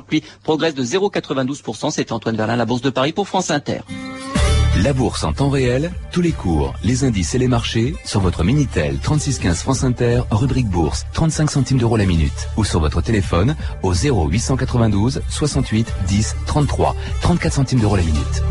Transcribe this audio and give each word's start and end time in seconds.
0,40, 0.00 0.02
puis 0.06 0.22
progresse 0.42 0.74
de 0.74 0.84
0,92%. 0.84 1.90
C'est 1.90 2.12
Antoine 2.12 2.36
Verlin, 2.36 2.56
la 2.56 2.64
Bourse 2.64 2.82
de 2.82 2.90
Paris 2.90 3.12
pour 3.12 3.28
France 3.28 3.50
Inter. 3.50 3.80
La 4.82 4.94
bourse 4.94 5.22
en 5.22 5.34
temps 5.34 5.50
réel, 5.50 5.92
tous 6.12 6.22
les 6.22 6.32
cours, 6.32 6.72
les 6.82 7.04
indices 7.04 7.34
et 7.34 7.38
les 7.38 7.46
marchés 7.46 7.94
sur 8.06 8.20
votre 8.20 8.42
Minitel 8.42 8.98
3615 8.98 9.60
France 9.60 9.84
Inter, 9.84 10.22
rubrique 10.30 10.68
bourse, 10.68 11.04
35 11.12 11.50
centimes 11.50 11.78
d'euros 11.78 11.98
la 11.98 12.06
minute 12.06 12.48
ou 12.56 12.64
sur 12.64 12.80
votre 12.80 13.02
téléphone 13.02 13.54
au 13.82 13.92
0892 13.92 15.20
68 15.28 15.92
10 16.08 16.36
33, 16.46 16.96
34 17.20 17.52
centimes 17.52 17.80
d'euros 17.80 17.96
la 17.96 18.02
minute. 18.02 18.42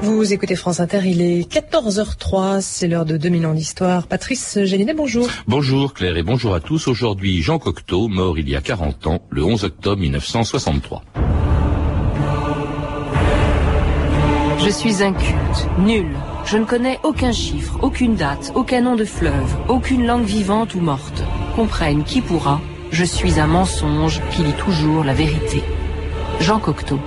Vous 0.00 0.32
écoutez 0.32 0.54
France 0.54 0.78
Inter, 0.78 1.00
il 1.04 1.20
est 1.20 1.50
14h03, 1.50 2.60
c'est 2.60 2.86
l'heure 2.86 3.04
de 3.04 3.16
2000 3.16 3.46
ans 3.46 3.54
d'histoire. 3.54 4.06
Patrice 4.06 4.60
Gélinet, 4.62 4.94
bonjour. 4.94 5.28
Bonjour 5.48 5.92
Claire 5.92 6.16
et 6.16 6.22
bonjour 6.22 6.54
à 6.54 6.60
tous. 6.60 6.86
Aujourd'hui, 6.86 7.42
Jean 7.42 7.58
Cocteau, 7.58 8.06
mort 8.06 8.38
il 8.38 8.48
y 8.48 8.54
a 8.54 8.60
40 8.60 9.08
ans, 9.08 9.22
le 9.30 9.44
11 9.44 9.64
octobre 9.64 10.00
1963. 10.00 11.02
Je 14.60 14.70
suis 14.70 15.02
inculte, 15.02 15.68
nul. 15.80 16.06
Je 16.44 16.58
ne 16.58 16.64
connais 16.64 17.00
aucun 17.02 17.32
chiffre, 17.32 17.78
aucune 17.82 18.14
date, 18.14 18.52
aucun 18.54 18.82
nom 18.82 18.94
de 18.94 19.04
fleuve, 19.04 19.56
aucune 19.68 20.06
langue 20.06 20.24
vivante 20.24 20.76
ou 20.76 20.80
morte. 20.80 21.24
Comprenne 21.56 22.04
qui 22.04 22.20
pourra, 22.20 22.60
je 22.92 23.04
suis 23.04 23.40
un 23.40 23.48
mensonge 23.48 24.20
qui 24.30 24.42
lit 24.44 24.52
toujours 24.52 25.02
la 25.02 25.14
vérité. 25.14 25.60
Jean 26.40 26.60
Cocteau. 26.60 27.00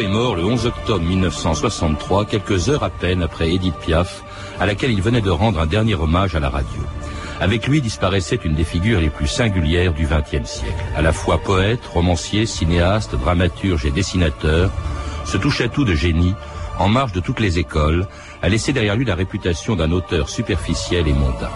Est 0.00 0.08
mort 0.08 0.36
le 0.36 0.44
11 0.44 0.66
octobre 0.66 1.02
1963, 1.02 2.26
quelques 2.26 2.68
heures 2.68 2.84
à 2.84 2.90
peine 2.90 3.22
après 3.22 3.50
Edith 3.50 3.76
Piaf, 3.76 4.22
à 4.60 4.66
laquelle 4.66 4.90
il 4.90 5.00
venait 5.00 5.22
de 5.22 5.30
rendre 5.30 5.58
un 5.58 5.64
dernier 5.64 5.94
hommage 5.94 6.34
à 6.34 6.40
la 6.40 6.50
radio. 6.50 6.82
Avec 7.40 7.66
lui 7.66 7.80
disparaissait 7.80 8.38
une 8.44 8.54
des 8.54 8.64
figures 8.64 9.00
les 9.00 9.08
plus 9.08 9.26
singulières 9.26 9.94
du 9.94 10.06
XXe 10.06 10.46
siècle. 10.46 10.74
À 10.94 11.00
la 11.00 11.12
fois 11.12 11.38
poète, 11.38 11.86
romancier, 11.86 12.44
cinéaste, 12.44 13.14
dramaturge 13.14 13.86
et 13.86 13.90
dessinateur, 13.90 14.70
se 15.24 15.38
touchait 15.38 15.70
tout 15.70 15.86
de 15.86 15.94
génie, 15.94 16.34
en 16.78 16.88
marge 16.88 17.12
de 17.12 17.20
toutes 17.20 17.40
les 17.40 17.58
écoles, 17.58 18.06
a 18.42 18.50
laissé 18.50 18.74
derrière 18.74 18.96
lui 18.96 19.06
la 19.06 19.14
réputation 19.14 19.76
d'un 19.76 19.92
auteur 19.92 20.28
superficiel 20.28 21.08
et 21.08 21.14
mondain. 21.14 21.50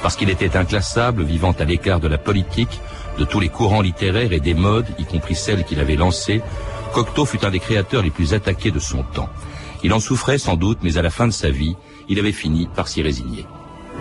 Parce 0.00 0.14
qu'il 0.14 0.30
était 0.30 0.56
inclassable, 0.56 1.24
vivant 1.24 1.56
à 1.58 1.64
l'écart 1.64 1.98
de 1.98 2.08
la 2.08 2.18
politique, 2.18 2.80
de 3.18 3.24
tous 3.24 3.40
les 3.40 3.48
courants 3.48 3.82
littéraires 3.82 4.32
et 4.32 4.40
des 4.40 4.54
modes, 4.54 4.86
y 4.98 5.04
compris 5.04 5.34
celles 5.34 5.64
qu'il 5.64 5.80
avait 5.80 5.96
lancées, 5.96 6.40
Cocteau 6.92 7.24
fut 7.24 7.44
un 7.44 7.50
des 7.50 7.60
créateurs 7.60 8.02
les 8.02 8.10
plus 8.10 8.34
attaqués 8.34 8.70
de 8.70 8.80
son 8.80 9.02
temps. 9.02 9.28
Il 9.82 9.92
en 9.92 10.00
souffrait 10.00 10.38
sans 10.38 10.56
doute, 10.56 10.78
mais 10.82 10.98
à 10.98 11.02
la 11.02 11.10
fin 11.10 11.26
de 11.26 11.32
sa 11.32 11.50
vie, 11.50 11.76
il 12.08 12.18
avait 12.18 12.32
fini 12.32 12.68
par 12.74 12.88
s'y 12.88 13.02
résigner. 13.02 13.46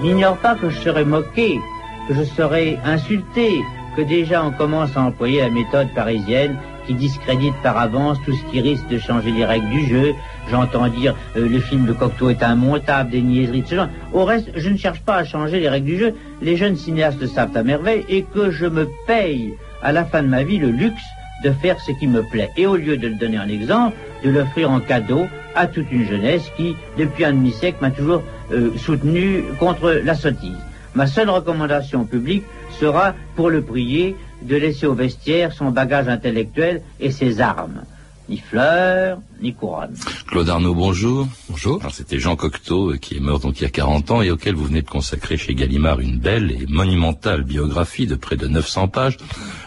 N'ignore 0.01 0.37
pas 0.37 0.55
que 0.55 0.69
je 0.69 0.79
serai 0.79 1.05
moqué, 1.05 1.59
que 2.07 2.15
je 2.15 2.23
serai 2.23 2.79
insulté, 2.83 3.61
que 3.95 4.01
déjà 4.01 4.43
on 4.43 4.51
commence 4.51 4.95
à 4.95 5.01
employer 5.01 5.41
la 5.41 5.49
méthode 5.49 5.93
parisienne 5.93 6.57
qui 6.87 6.95
discrédite 6.95 7.53
par 7.61 7.77
avance 7.77 8.17
tout 8.25 8.33
ce 8.33 8.51
qui 8.51 8.61
risque 8.61 8.87
de 8.87 8.97
changer 8.97 9.31
les 9.31 9.45
règles 9.45 9.69
du 9.69 9.85
jeu. 9.85 10.13
J'entends 10.49 10.87
dire 10.87 11.15
euh, 11.37 11.47
le 11.47 11.59
film 11.59 11.85
de 11.85 11.93
Cocteau 11.93 12.31
est 12.31 12.41
immontable, 12.41 13.11
des 13.11 13.21
niaiseries 13.21 13.61
de 13.61 13.67
ce 13.67 13.75
genre. 13.75 13.89
Au 14.11 14.25
reste, 14.25 14.49
je 14.55 14.69
ne 14.69 14.77
cherche 14.77 15.01
pas 15.01 15.17
à 15.17 15.23
changer 15.23 15.59
les 15.59 15.69
règles 15.69 15.85
du 15.85 15.99
jeu. 15.99 16.15
Les 16.41 16.57
jeunes 16.57 16.75
cinéastes 16.75 17.27
savent 17.27 17.55
à 17.55 17.61
merveille 17.61 18.05
et 18.09 18.23
que 18.23 18.49
je 18.49 18.65
me 18.65 18.89
paye 19.05 19.53
à 19.83 19.91
la 19.91 20.03
fin 20.03 20.23
de 20.23 20.27
ma 20.27 20.43
vie 20.43 20.57
le 20.57 20.71
luxe 20.71 21.03
de 21.43 21.51
faire 21.51 21.79
ce 21.79 21.91
qui 21.91 22.07
me 22.07 22.21
plaît. 22.23 22.49
Et 22.57 22.65
au 22.65 22.75
lieu 22.75 22.97
de 22.97 23.07
le 23.07 23.15
donner 23.15 23.39
en 23.39 23.47
exemple, 23.47 23.95
de 24.23 24.29
l'offrir 24.29 24.71
en 24.71 24.79
cadeau 24.79 25.27
à 25.55 25.67
toute 25.67 25.91
une 25.91 26.07
jeunesse 26.07 26.43
qui, 26.57 26.75
depuis 26.97 27.25
un 27.25 27.33
demi-siècle, 27.33 27.77
m'a 27.81 27.91
toujours 27.91 28.23
euh, 28.51 28.71
soutenu 28.77 29.43
contre 29.59 29.91
la 30.03 30.15
sottise. 30.15 30.57
Ma 30.95 31.07
seule 31.07 31.29
recommandation 31.29 32.05
publique 32.05 32.43
sera, 32.79 33.13
pour 33.35 33.49
le 33.49 33.61
prier, 33.61 34.15
de 34.41 34.55
laisser 34.55 34.85
au 34.85 34.93
vestiaire 34.93 35.51
son 35.51 35.71
bagage 35.71 36.07
intellectuel 36.07 36.81
et 36.99 37.11
ses 37.11 37.41
armes. 37.41 37.83
Ni 38.29 38.37
fleurs, 38.37 39.19
ni 39.41 39.55
couronne. 39.55 39.95
Claude 40.27 40.49
Arnaud, 40.49 40.75
bonjour. 40.75 41.27
Bonjour. 41.49 41.81
C'était 41.91 42.19
Jean 42.19 42.35
Cocteau, 42.35 42.91
euh, 42.91 42.97
qui 42.97 43.17
est 43.17 43.19
mort 43.19 43.39
donc 43.39 43.59
il 43.59 43.63
y 43.63 43.65
a 43.65 43.71
40 43.71 44.11
ans 44.11 44.21
et 44.21 44.29
auquel 44.29 44.53
vous 44.53 44.65
venez 44.65 44.83
de 44.83 44.87
consacrer 44.87 45.35
chez 45.35 45.55
Gallimard 45.55 45.99
une 45.99 46.19
belle 46.19 46.51
et 46.51 46.67
monumentale 46.67 47.43
biographie 47.43 48.05
de 48.05 48.13
près 48.13 48.35
de 48.35 48.47
900 48.47 48.87
pages. 48.89 49.17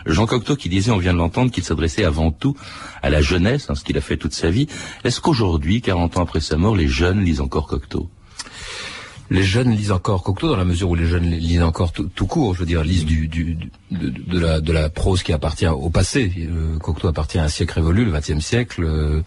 Jean 0.07 0.27
Cocteau 0.27 0.55
qui 0.55 0.69
disait, 0.69 0.93
on 0.93 0.99
vient 0.99 1.13
de 1.13 1.19
l'entendre, 1.19 1.51
qu'il 1.51 1.65
s'adressait 1.65 2.05
avant 2.05 2.31
tout 2.31 2.57
à 3.03 3.11
la 3.11 3.21
jeunesse, 3.21 3.69
hein, 3.69 3.75
ce 3.75 3.83
qu'il 3.83 3.99
a 3.99 4.01
fait 4.01 4.17
toute 4.17 4.33
sa 4.33 4.49
vie. 4.49 4.69
Est-ce 5.03 5.21
qu'aujourd'hui, 5.21 5.83
40 5.83 6.19
ans 6.19 6.23
après 6.23 6.41
sa 6.41 6.57
mort, 6.57 6.77
les 6.77 6.87
jeunes 6.87 7.25
lisent 7.25 7.41
encore 7.41 7.67
Cocteau? 7.67 8.09
Les 9.33 9.43
jeunes 9.43 9.71
lisent 9.71 9.93
encore 9.93 10.23
Cocteau 10.23 10.49
dans 10.49 10.57
la 10.57 10.65
mesure 10.65 10.91
où 10.91 10.95
les 10.95 11.07
jeunes 11.07 11.25
lisent 11.25 11.63
encore 11.63 11.93
tout, 11.93 12.27
court, 12.27 12.55
je 12.55 12.61
veux 12.61 12.67
dire, 12.67 12.85
lisent 12.85 13.07
du, 13.07 13.29
de, 13.91 14.73
la, 14.73 14.89
prose 14.91 15.23
qui 15.23 15.33
appartient 15.33 15.67
au 15.67 15.89
passé. 15.89 16.31
Euh, 16.39 16.79
Cocteau 16.79 17.09
appartient 17.09 17.39
à 17.39 17.45
un 17.45 17.49
siècle 17.49 17.75
révolu, 17.75 18.05
le 18.05 18.13
XXe 18.13 18.41
siècle. 18.41 18.85
Euh, 18.85 19.23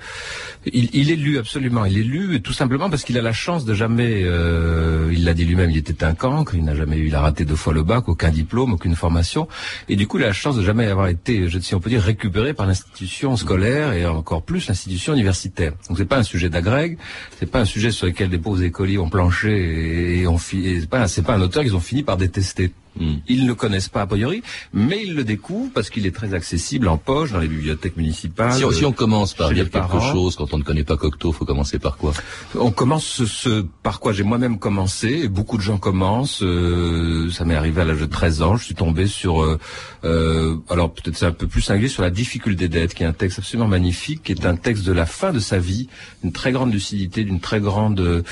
il, 0.72 1.12
est 1.12 1.16
lu 1.16 1.38
absolument, 1.38 1.86
il 1.86 1.98
est 1.98 2.04
lu 2.04 2.42
tout 2.42 2.54
simplement 2.54 2.90
parce 2.90 3.04
qu'il 3.04 3.18
a 3.18 3.22
la 3.22 3.34
chance 3.34 3.66
de 3.66 3.74
jamais, 3.74 4.22
euh, 4.24 5.12
il 5.12 5.24
l'a 5.24 5.34
dit 5.34 5.46
lui-même, 5.46 5.72
il 5.72 5.78
était 5.78 6.04
un 6.04 6.14
cancre, 6.14 6.56
il 6.56 6.64
n'a 6.64 6.76
jamais 6.76 6.98
eu, 6.98 7.08
il 7.08 7.16
a 7.16 7.22
raté 7.22 7.46
deux 7.46 7.56
fois 7.56 7.74
le 7.74 7.84
bac, 7.84 8.08
aucun 8.08 8.30
diplôme, 8.30 8.74
aucune 8.74 8.96
formation, 8.96 9.48
et 9.90 9.96
du 9.96 10.08
coup 10.08 10.18
il 10.18 10.24
a 10.24 10.28
la 10.28 10.34
chance 10.34 10.56
de 10.56 10.64
jamais 10.64 10.88
avoir 10.88 11.08
été, 11.08 11.50
je, 11.50 11.60
si 11.60 11.76
on 11.76 11.80
peut 11.80 11.90
dire, 11.90 12.02
récupéré 12.02 12.54
par 12.54 12.66
l'institution 12.66 13.38
scolaire 13.38 13.94
et 13.94 14.06
encore 14.06 14.44
plus 14.44 14.68
l'institution 14.68 15.14
universitaire. 15.14 15.74
Donc 15.88 15.98
c'est 15.98 16.06
pas 16.06 16.18
un 16.18 16.24
sujet 16.24 16.50
d'agrègue, 16.50 16.98
c'est 17.40 17.50
pas 17.50 17.60
un 17.60 17.66
sujet 17.66 17.92
sur 17.92 18.08
lequel 18.08 18.30
des 18.30 18.40
pauvres 18.40 18.64
écoliers 18.64 18.98
ont 18.98 19.10
planché 19.10 19.94
et, 19.95 20.28
on 20.28 20.38
c'est 20.38 20.89
pas, 20.89 21.07
c'est 21.07 21.22
pas 21.22 21.35
un 21.35 21.41
auteur 21.41 21.63
qu'ils 21.63 21.75
ont 21.75 21.79
fini 21.79 22.03
par 22.03 22.17
détester. 22.17 22.72
Hmm. 22.97 23.16
Ils 23.28 23.44
ne 23.44 23.47
le 23.47 23.56
connaissent 23.56 23.89
pas 23.89 24.01
a 24.01 24.07
priori, 24.07 24.41
mais 24.73 25.01
ils 25.03 25.16
le 25.16 25.25
découvrent 25.25 25.72
parce 25.73 25.89
qu'il 25.89 26.06
est 26.06 26.16
très 26.16 26.33
accessible 26.33 26.88
en 26.88 26.97
poche 26.97 27.33
dans 27.33 27.39
les 27.39 27.50
bibliothèques 27.50 27.97
municipales. 27.97 28.53
Si, 28.53 28.85
on, 28.85 28.94
commence 28.94 29.33
par 29.33 29.51
dire 29.51 29.69
quelque 29.69 30.00
chose, 30.00 30.38
quand 30.38 30.53
on 30.53 30.57
ne 30.57 30.63
connaît 30.63 30.85
pas 30.85 30.95
Cocteau, 30.95 31.33
faut 31.33 31.44
commencer 31.44 31.78
par 31.78 31.97
quoi? 31.97 32.13
On 32.57 32.72
commence 32.72 33.25
ce, 33.25 33.66
par 33.83 34.00
quoi 34.00 34.13
j'ai 34.13 34.23
moi-même 34.23 34.59
commencé, 34.59 35.23
et 35.23 35.28
beaucoup 35.28 35.57
de 35.57 35.61
gens 35.61 35.78
commencent. 35.78 36.41
Euh, 36.41 37.29
ça 37.31 37.44
m'est 37.44 37.56
arrivé 37.56 37.81
à 37.81 37.85
l'âge 37.85 38.00
de 38.00 38.06
13 38.06 38.41
ans, 38.41 38.56
je 38.56 38.63
suis 38.63 38.75
tombé 38.75 39.07
sur, 39.07 39.44
euh, 39.44 39.59
euh, 40.06 40.56
alors 40.69 40.94
peut-être 40.94 41.17
c'est 41.17 41.25
un 41.25 41.33
peu 41.33 41.47
plus 41.47 41.62
singulier, 41.62 41.89
sur 41.89 42.01
la 42.01 42.12
difficulté 42.12 42.69
d'être, 42.69 42.94
qui 42.94 43.03
est 43.03 43.07
un 43.07 43.13
texte 43.13 43.39
absolument 43.39 43.67
magnifique, 43.67 44.23
qui 44.23 44.31
est 44.31 44.45
un 44.45 44.56
texte 44.56 44.85
de 44.85 44.94
la 44.94 45.06
fin 45.06 45.33
de 45.33 45.39
sa 45.39 45.59
vie, 45.59 45.89
une 46.23 46.31
très 46.31 46.53
grande 46.53 46.72
lucidité, 46.72 47.25
d'une 47.25 47.41
très 47.41 47.59
grande 47.59 48.23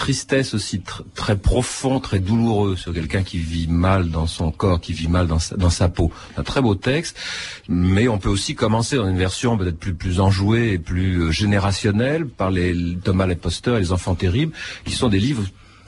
tristesse 0.00 0.54
aussi 0.54 0.80
très 1.14 1.36
profond, 1.36 2.00
très 2.00 2.20
douloureux 2.20 2.74
sur 2.74 2.94
quelqu'un 2.94 3.22
qui 3.22 3.36
vit 3.36 3.68
mal 3.68 4.08
dans 4.08 4.26
son 4.26 4.50
corps, 4.50 4.80
qui 4.80 4.94
vit 4.94 5.08
mal 5.08 5.26
dans 5.26 5.38
sa, 5.38 5.88
peau. 5.90 6.10
Un 6.38 6.42
très 6.42 6.62
beau 6.62 6.74
texte, 6.74 7.18
mais 7.68 8.08
on 8.08 8.16
peut 8.16 8.30
aussi 8.30 8.54
commencer 8.54 8.96
dans 8.96 9.06
une 9.06 9.18
version 9.18 9.58
peut-être 9.58 9.78
plus 9.78 9.92
plus 9.92 10.18
enjouée 10.18 10.72
et 10.72 10.78
plus 10.78 11.18
euh, 11.18 11.30
générationnelle 11.30 12.26
par 12.26 12.50
les 12.50 12.74
Thomas 13.04 13.26
Leposter 13.26 13.74
et 13.76 13.80
les 13.80 13.92
Enfants 13.92 14.14
terribles, 14.14 14.54
qui 14.86 14.94
sont 14.94 15.10
des 15.10 15.20
livres 15.20 15.44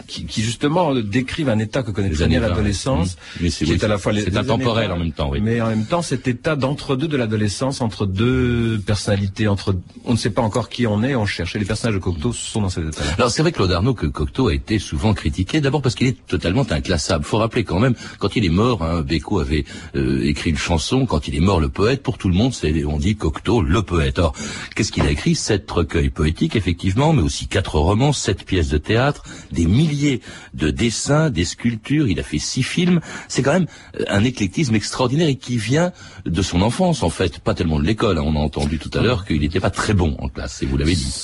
qui, 0.06 0.26
qui, 0.26 0.42
justement 0.42 0.94
décrivent 0.94 1.48
un 1.48 1.58
état 1.58 1.82
que 1.82 1.90
connaît 1.90 2.10
très 2.10 2.26
bien 2.26 2.40
l'adolescence, 2.40 3.16
mmh. 3.40 3.46
qui 3.48 3.72
est 3.72 3.84
à 3.84 3.88
la 3.88 3.98
fois 3.98 4.12
c'est 4.14 4.36
intemporel 4.36 4.90
en 4.92 4.98
même 4.98 5.12
temps, 5.12 5.30
oui. 5.30 5.40
Mais 5.40 5.60
en 5.60 5.68
même 5.68 5.86
temps, 5.86 6.02
cet 6.02 6.28
état 6.28 6.56
d'entre-deux 6.56 7.08
de 7.08 7.16
l'adolescence, 7.16 7.80
entre 7.80 8.06
deux 8.06 8.80
personnalités, 8.84 9.48
entre 9.48 9.74
on 10.04 10.12
ne 10.12 10.16
sait 10.16 10.30
pas 10.30 10.42
encore 10.42 10.68
qui 10.68 10.86
on 10.86 11.02
est, 11.02 11.14
on 11.14 11.26
cherche. 11.26 11.56
Et 11.56 11.58
les 11.58 11.64
personnages 11.64 11.94
de 11.94 12.00
Cocteau 12.00 12.32
sont 12.32 12.62
dans 12.62 12.68
cet 12.68 12.84
état-là. 12.86 13.12
Alors 13.18 13.30
c'est 13.30 13.42
vrai, 13.42 13.52
Claude 13.52 13.72
Arnaud, 13.72 13.94
que 13.94 14.06
Cocteau 14.06 14.48
a 14.48 14.54
été 14.54 14.78
souvent 14.78 15.14
critiqué, 15.14 15.60
d'abord 15.60 15.82
parce 15.82 15.94
qu'il 15.94 16.06
est 16.06 16.26
totalement 16.26 16.66
inclassable. 16.70 17.24
Faut 17.24 17.38
rappeler 17.38 17.64
quand 17.64 17.80
même, 17.80 17.94
quand 18.18 18.36
il 18.36 18.44
est 18.44 18.50
mort, 18.50 18.82
hein, 18.82 19.02
Beko 19.02 19.40
avait 19.40 19.64
euh, 19.96 20.22
écrit 20.24 20.50
une 20.50 20.58
chanson. 20.58 21.06
Quand 21.06 21.28
il 21.28 21.34
est 21.36 21.40
mort, 21.40 21.60
le 21.60 21.68
poète, 21.68 22.02
pour 22.02 22.18
tout 22.18 22.28
le 22.28 22.34
monde, 22.34 22.52
c'est 22.54 22.84
on 22.84 22.98
dit 22.98 23.16
Cocteau, 23.16 23.62
le 23.62 23.82
poète. 23.82 24.18
Alors 24.18 24.34
qu'est-ce 24.74 24.92
qu'il 24.92 25.04
a 25.04 25.10
écrit? 25.10 25.34
Sept 25.34 25.70
recueils 25.70 26.10
poétiques, 26.10 26.56
effectivement, 26.56 27.12
mais 27.12 27.22
aussi 27.22 27.46
quatre 27.46 27.76
romans, 27.76 28.12
sept 28.12 28.44
pièces 28.44 28.68
de 28.68 28.78
théâtre, 28.78 29.22
des 29.52 29.66
milliers 29.66 29.91
de 30.54 30.70
dessins, 30.70 31.30
des 31.30 31.44
sculptures, 31.44 32.08
il 32.08 32.18
a 32.20 32.22
fait 32.22 32.38
six 32.38 32.62
films. 32.62 33.00
C'est 33.28 33.42
quand 33.42 33.52
même 33.52 33.66
euh, 33.98 34.04
un 34.08 34.24
éclectisme 34.24 34.74
extraordinaire 34.74 35.28
et 35.28 35.36
qui 35.36 35.56
vient 35.56 35.92
de 36.26 36.42
son 36.42 36.62
enfance, 36.62 37.02
en 37.02 37.10
fait, 37.10 37.38
pas 37.38 37.54
tellement 37.54 37.78
de 37.78 37.84
l'école. 37.84 38.18
Hein. 38.18 38.24
On 38.24 38.36
a 38.36 38.40
entendu 38.40 38.78
tout 38.78 38.90
à 38.94 39.00
l'heure 39.00 39.24
qu'il 39.24 39.40
n'était 39.40 39.60
pas 39.60 39.70
très 39.70 39.94
bon 39.94 40.16
en 40.18 40.28
classe, 40.28 40.62
et 40.62 40.66
vous 40.66 40.76
l'avez 40.76 40.94
dit. 40.94 41.14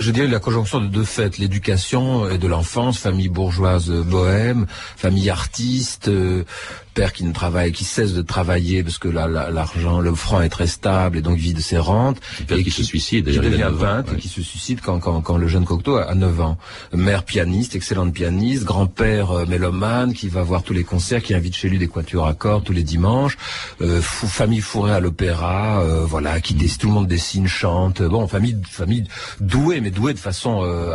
Je 0.00 0.10
dirais, 0.10 0.28
la 0.28 0.40
conjonction 0.40 0.80
de 0.80 0.86
deux 0.86 1.04
faits, 1.04 1.38
l'éducation 1.38 2.28
et 2.28 2.38
de 2.38 2.46
l'enfance, 2.46 2.98
famille 2.98 3.28
bourgeoise 3.28 3.90
bohème, 3.90 4.66
famille 4.96 5.30
artiste, 5.30 6.08
euh, 6.08 6.44
père 6.96 7.12
qui 7.12 7.24
ne 7.24 7.32
travaille, 7.32 7.72
qui 7.72 7.84
cesse 7.84 8.14
de 8.14 8.22
travailler 8.22 8.82
parce 8.82 8.98
que 8.98 9.08
l'argent, 9.08 10.00
le 10.00 10.14
franc 10.14 10.40
est 10.40 10.48
très 10.48 10.66
stable 10.66 11.18
et 11.18 11.20
donc 11.20 11.36
vit 11.36 11.54
de 11.54 11.60
ses 11.60 11.78
rentes. 11.78 12.18
Et 12.50 12.64
qui, 12.64 12.70
se 12.70 12.82
suicide, 12.82 13.30
qui 13.30 13.38
devient 13.38 13.70
20 13.70 14.14
et 14.14 14.16
qui 14.16 14.28
se 14.28 14.42
suicide 14.42 14.80
quand, 14.82 14.98
quand, 14.98 15.20
quand 15.20 15.36
le 15.36 15.46
jeune 15.46 15.66
Cocteau 15.66 15.96
a 15.96 16.14
9 16.14 16.40
ans. 16.40 16.56
Mère 16.94 17.24
pianiste, 17.24 17.76
excellente 17.76 18.12
pianiste, 18.12 18.64
grand-père 18.64 19.30
euh, 19.30 19.46
mélomane 19.46 20.14
qui 20.14 20.28
va 20.28 20.42
voir 20.42 20.62
tous 20.62 20.72
les 20.72 20.84
concerts, 20.84 21.22
qui 21.22 21.34
invite 21.34 21.54
chez 21.54 21.68
lui 21.68 21.78
des 21.78 21.88
quatuors 21.88 22.26
à 22.26 22.34
cordes 22.34 22.64
tous 22.64 22.72
les 22.72 22.82
dimanches, 22.82 23.36
euh, 23.82 24.00
famille 24.00 24.62
fourrée 24.62 24.92
à 24.92 25.00
l'opéra, 25.00 25.82
euh, 25.82 26.04
voilà, 26.06 26.40
qui 26.40 26.56
tout 26.78 26.88
le 26.88 26.94
monde 26.94 27.06
dessine, 27.06 27.46
chante. 27.46 28.02
Bon, 28.02 28.26
famille, 28.26 28.56
famille 28.68 29.04
douée, 29.40 29.80
mais 29.80 29.90
douée 29.90 30.14
de 30.14 30.18
façon 30.18 30.62
euh, 30.64 30.94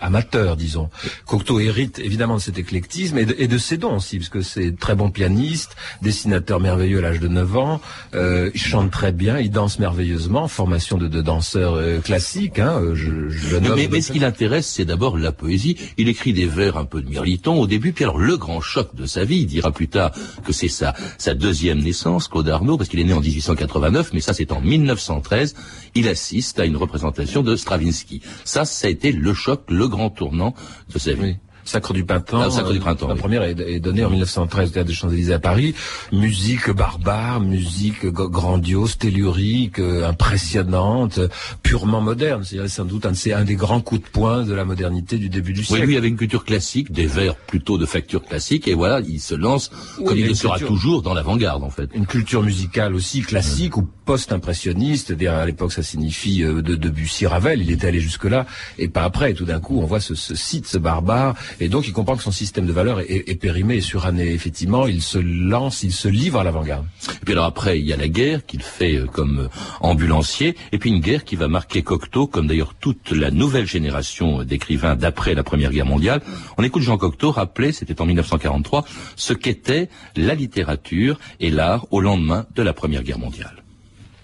amateur, 0.00 0.56
disons. 0.56 0.88
Cocteau 1.26 1.60
hérite 1.60 1.98
évidemment 1.98 2.36
de 2.36 2.40
cet 2.40 2.58
éclectisme 2.58 3.18
et 3.18 3.26
de, 3.26 3.34
et 3.38 3.46
de 3.46 3.58
ses 3.58 3.76
dons 3.76 3.96
aussi, 3.96 4.18
parce 4.18 4.30
que 4.30 4.40
c'est 4.40 4.76
très 4.78 4.94
bon 4.94 5.10
pianiste, 5.18 5.74
dessinateur 6.00 6.60
merveilleux 6.60 6.98
à 6.98 7.00
l'âge 7.00 7.18
de 7.18 7.26
9 7.26 7.56
ans, 7.56 7.80
euh, 8.14 8.52
il 8.54 8.60
chante 8.60 8.92
très 8.92 9.10
bien, 9.10 9.40
il 9.40 9.50
danse 9.50 9.80
merveilleusement, 9.80 10.46
formation 10.46 10.96
de, 10.96 11.08
de 11.08 11.20
danseur 11.20 11.74
euh, 11.74 11.98
classique. 11.98 12.60
Hein, 12.60 12.80
je, 12.94 13.28
je 13.28 13.56
mais, 13.56 13.88
mais 13.90 14.00
ce 14.00 14.12
qui 14.12 14.20
l'intéresse, 14.20 14.68
c'est 14.68 14.84
d'abord 14.84 15.18
la 15.18 15.32
poésie. 15.32 15.76
Il 15.96 16.08
écrit 16.08 16.32
des 16.32 16.46
vers 16.46 16.76
un 16.76 16.84
peu 16.84 17.02
de 17.02 17.08
Mirliton 17.08 17.58
au 17.58 17.66
début, 17.66 17.92
puis 17.92 18.04
alors 18.04 18.18
le 18.18 18.36
grand 18.36 18.60
choc 18.60 18.94
de 18.94 19.06
sa 19.06 19.24
vie, 19.24 19.38
il 19.38 19.46
dira 19.46 19.72
plus 19.72 19.88
tard 19.88 20.12
que 20.44 20.52
c'est 20.52 20.68
sa, 20.68 20.94
sa 21.18 21.34
deuxième 21.34 21.80
naissance, 21.80 22.28
Claude 22.28 22.48
Arnaud, 22.48 22.76
parce 22.76 22.88
qu'il 22.88 23.00
est 23.00 23.04
né 23.04 23.12
en 23.12 23.20
1889, 23.20 24.12
mais 24.12 24.20
ça 24.20 24.34
c'est 24.34 24.52
en 24.52 24.60
1913, 24.60 25.56
il 25.96 26.06
assiste 26.06 26.60
à 26.60 26.64
une 26.64 26.76
représentation 26.76 27.42
de 27.42 27.56
Stravinsky. 27.56 28.22
Ça, 28.44 28.64
ça 28.64 28.86
a 28.86 28.90
été 28.90 29.10
le 29.10 29.34
choc, 29.34 29.62
le 29.68 29.88
grand 29.88 30.10
tournant 30.10 30.54
de 30.94 30.98
sa 31.00 31.12
vie. 31.12 31.38
Sacre 31.68 31.92
du 31.92 32.04
Printemps. 32.04 32.40
Ah, 32.40 32.50
Sacre 32.50 32.72
du 32.72 32.80
Printemps. 32.80 33.08
La 33.08 33.14
première 33.14 33.42
est, 33.42 33.80
donnée 33.80 34.04
en 34.04 34.10
1913 34.10 34.70
au 34.70 34.72
Théâtre 34.72 34.88
des 34.88 34.94
Champs-Élysées 34.94 35.34
à 35.34 35.38
Paris. 35.38 35.74
Musique 36.12 36.70
barbare, 36.70 37.40
musique 37.40 38.06
grandiose, 38.06 38.96
tellurique, 38.96 39.78
euh, 39.78 40.08
impressionnante, 40.08 41.20
purement 41.62 42.00
moderne. 42.00 42.42
C'est 42.44 42.66
sans 42.68 42.86
doute 42.86 43.04
un, 43.04 43.12
un 43.34 43.44
des 43.44 43.54
grands 43.54 43.82
coups 43.82 44.00
de 44.00 44.08
poing 44.08 44.44
de 44.44 44.54
la 44.54 44.64
modernité 44.64 45.18
du 45.18 45.28
début 45.28 45.52
du 45.52 45.62
siècle. 45.62 45.82
Oui, 45.82 45.88
lui 45.88 45.96
avait 45.98 46.08
une 46.08 46.16
culture 46.16 46.46
classique, 46.46 46.90
des 46.90 47.06
vers 47.06 47.34
plutôt 47.36 47.76
de 47.76 47.84
facture 47.84 48.24
classique, 48.24 48.66
et 48.66 48.74
voilà, 48.74 49.00
il 49.06 49.20
se 49.20 49.34
lance 49.34 49.70
comme 50.04 50.16
il, 50.16 50.26
le 50.26 50.34
sera 50.34 50.58
toujours 50.58 51.02
dans 51.02 51.12
l'avant-garde 51.12 51.62
en 51.64 51.70
fait. 51.70 51.90
Une 51.94 52.06
culture 52.06 52.42
musicale 52.42 52.94
aussi 52.94 53.20
classique 53.20 53.76
ou 53.76 53.86
post-impressionniste. 54.08 55.14
À 55.28 55.44
l'époque, 55.44 55.72
ça 55.72 55.82
signifie 55.82 56.42
euh, 56.42 56.62
de 56.62 56.76
Debussy, 56.76 57.26
Ravel. 57.26 57.60
Il 57.60 57.70
était 57.70 57.88
allé 57.88 58.00
jusque 58.00 58.24
là 58.24 58.46
et 58.78 58.88
pas 58.88 59.02
après. 59.04 59.32
Et 59.32 59.34
tout 59.34 59.44
d'un 59.44 59.60
coup, 59.60 59.80
on 59.80 59.84
voit 59.84 60.00
ce, 60.00 60.14
ce 60.14 60.34
site, 60.34 60.66
ce 60.66 60.78
barbare 60.78 61.34
et 61.60 61.68
donc, 61.68 61.88
il 61.88 61.92
comprend 61.92 62.16
que 62.16 62.22
son 62.22 62.30
système 62.30 62.66
de 62.66 62.72
valeurs 62.72 63.00
est, 63.00 63.34
périmé 63.40 63.76
et 63.76 63.80
suranné. 63.80 64.32
Effectivement, 64.32 64.86
il 64.86 65.02
se 65.02 65.18
lance, 65.18 65.82
il 65.82 65.92
se 65.92 66.08
livre 66.08 66.38
à 66.38 66.44
l'avant-garde. 66.44 66.86
Et 67.20 67.24
puis 67.24 67.32
alors 67.32 67.46
après, 67.46 67.80
il 67.80 67.86
y 67.86 67.92
a 67.92 67.96
la 67.96 68.08
guerre 68.08 68.46
qu'il 68.46 68.62
fait 68.62 68.96
euh, 68.96 69.06
comme 69.06 69.38
euh, 69.40 69.48
ambulancier, 69.80 70.54
et 70.72 70.78
puis 70.78 70.90
une 70.90 71.00
guerre 71.00 71.24
qui 71.24 71.34
va 71.36 71.48
marquer 71.48 71.82
Cocteau, 71.82 72.26
comme 72.26 72.46
d'ailleurs 72.46 72.74
toute 72.74 73.10
la 73.10 73.30
nouvelle 73.30 73.66
génération 73.66 74.44
d'écrivains 74.44 74.94
d'après 74.94 75.34
la 75.34 75.42
Première 75.42 75.72
Guerre 75.72 75.86
mondiale. 75.86 76.22
On 76.58 76.62
écoute 76.62 76.82
Jean 76.82 76.96
Cocteau 76.96 77.32
rappeler, 77.32 77.72
c'était 77.72 78.00
en 78.00 78.06
1943, 78.06 78.84
ce 79.16 79.32
qu'était 79.32 79.88
la 80.16 80.34
littérature 80.34 81.18
et 81.40 81.50
l'art 81.50 81.86
au 81.90 82.00
lendemain 82.00 82.46
de 82.54 82.62
la 82.62 82.72
Première 82.72 83.02
Guerre 83.02 83.18
mondiale. 83.18 83.64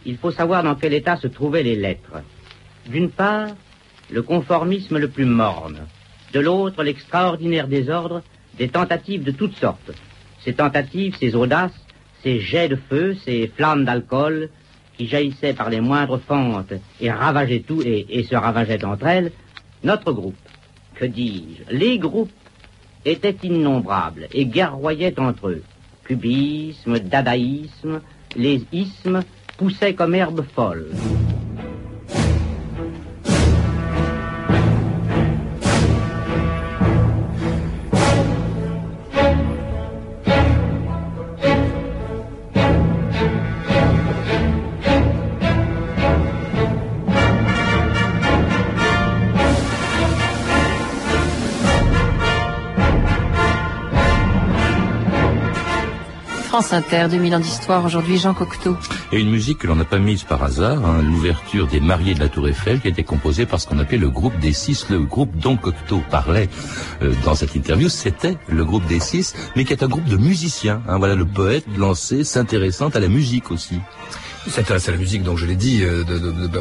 Il 0.06 0.18
faut 0.18 0.30
savoir 0.30 0.62
dans 0.62 0.76
quel 0.76 0.92
état 0.92 1.16
se 1.16 1.26
trouvaient 1.26 1.62
les 1.62 1.76
lettres. 1.76 2.22
D'une 2.88 3.10
part, 3.10 3.48
le 4.10 4.22
conformisme 4.22 4.98
le 4.98 5.08
plus 5.08 5.24
morne, 5.24 5.86
de 6.34 6.40
l'autre 6.40 6.82
l'extraordinaire 6.82 7.68
désordre 7.68 8.22
des 8.58 8.68
tentatives 8.68 9.22
de 9.22 9.30
toutes 9.30 9.56
sortes. 9.56 9.92
Ces 10.44 10.54
tentatives, 10.54 11.16
ces 11.18 11.34
audaces, 11.34 11.78
ces 12.22 12.40
jets 12.40 12.68
de 12.68 12.76
feu, 12.76 13.16
ces 13.24 13.46
flammes 13.56 13.84
d'alcool 13.84 14.50
qui 14.96 15.06
jaillissaient 15.06 15.54
par 15.54 15.70
les 15.70 15.80
moindres 15.80 16.20
fentes 16.20 16.74
et 17.00 17.10
ravageaient 17.10 17.64
tout 17.66 17.82
et, 17.82 18.24
se 18.28 18.34
ravageaient 18.34 18.84
entre 18.84 19.06
elles, 19.06 19.32
notre 19.82 20.12
groupe, 20.12 20.36
que 20.94 21.04
dis-je, 21.04 21.74
les 21.74 21.98
groupes 21.98 22.30
étaient 23.04 23.36
innombrables 23.42 24.28
et 24.32 24.46
guerroyaient 24.46 25.18
entre 25.18 25.48
eux. 25.48 25.62
Cubisme, 26.04 26.98
dadaïsme, 26.98 28.00
les 28.36 28.62
ismes 28.72 29.22
poussaient 29.56 29.94
comme 29.94 30.14
herbes 30.14 30.44
folles. 30.54 30.90
France 56.54 56.72
Inter, 56.72 57.08
2000 57.10 57.34
ans 57.34 57.40
d'histoire, 57.40 57.84
aujourd'hui 57.84 58.16
Jean 58.16 58.32
Cocteau. 58.32 58.76
Et 59.10 59.18
une 59.18 59.28
musique 59.28 59.58
que 59.58 59.66
l'on 59.66 59.74
n'a 59.74 59.84
pas 59.84 59.98
mise 59.98 60.22
par 60.22 60.40
hasard, 60.44 60.86
hein, 60.86 61.02
l'ouverture 61.02 61.66
des 61.66 61.80
mariés 61.80 62.14
de 62.14 62.20
la 62.20 62.28
Tour 62.28 62.46
Eiffel, 62.46 62.80
qui 62.80 62.86
a 62.86 62.90
été 62.90 63.02
composée 63.02 63.44
par 63.44 63.60
ce 63.60 63.66
qu'on 63.66 63.80
appelait 63.80 63.98
le 63.98 64.08
groupe 64.08 64.38
des 64.38 64.52
six, 64.52 64.88
le 64.88 65.00
groupe 65.00 65.36
dont 65.36 65.56
Cocteau 65.56 66.00
parlait 66.12 66.48
euh, 67.02 67.12
dans 67.24 67.34
cette 67.34 67.56
interview, 67.56 67.88
c'était 67.88 68.36
le 68.46 68.64
groupe 68.64 68.86
des 68.86 69.00
six, 69.00 69.34
mais 69.56 69.64
qui 69.64 69.72
est 69.72 69.82
un 69.82 69.88
groupe 69.88 70.04
de 70.04 70.16
musiciens. 70.16 70.80
Hein, 70.86 70.98
voilà 70.98 71.16
le 71.16 71.24
poète 71.24 71.64
lancé, 71.76 72.22
s'intéressant 72.22 72.88
à 72.90 73.00
la 73.00 73.08
musique 73.08 73.50
aussi. 73.50 73.80
C'est 74.46 74.88
la 74.88 74.96
musique, 74.96 75.22
donc 75.22 75.38
je 75.38 75.46
l'ai 75.46 75.56
dit, 75.56 75.82
euh, 75.82 76.04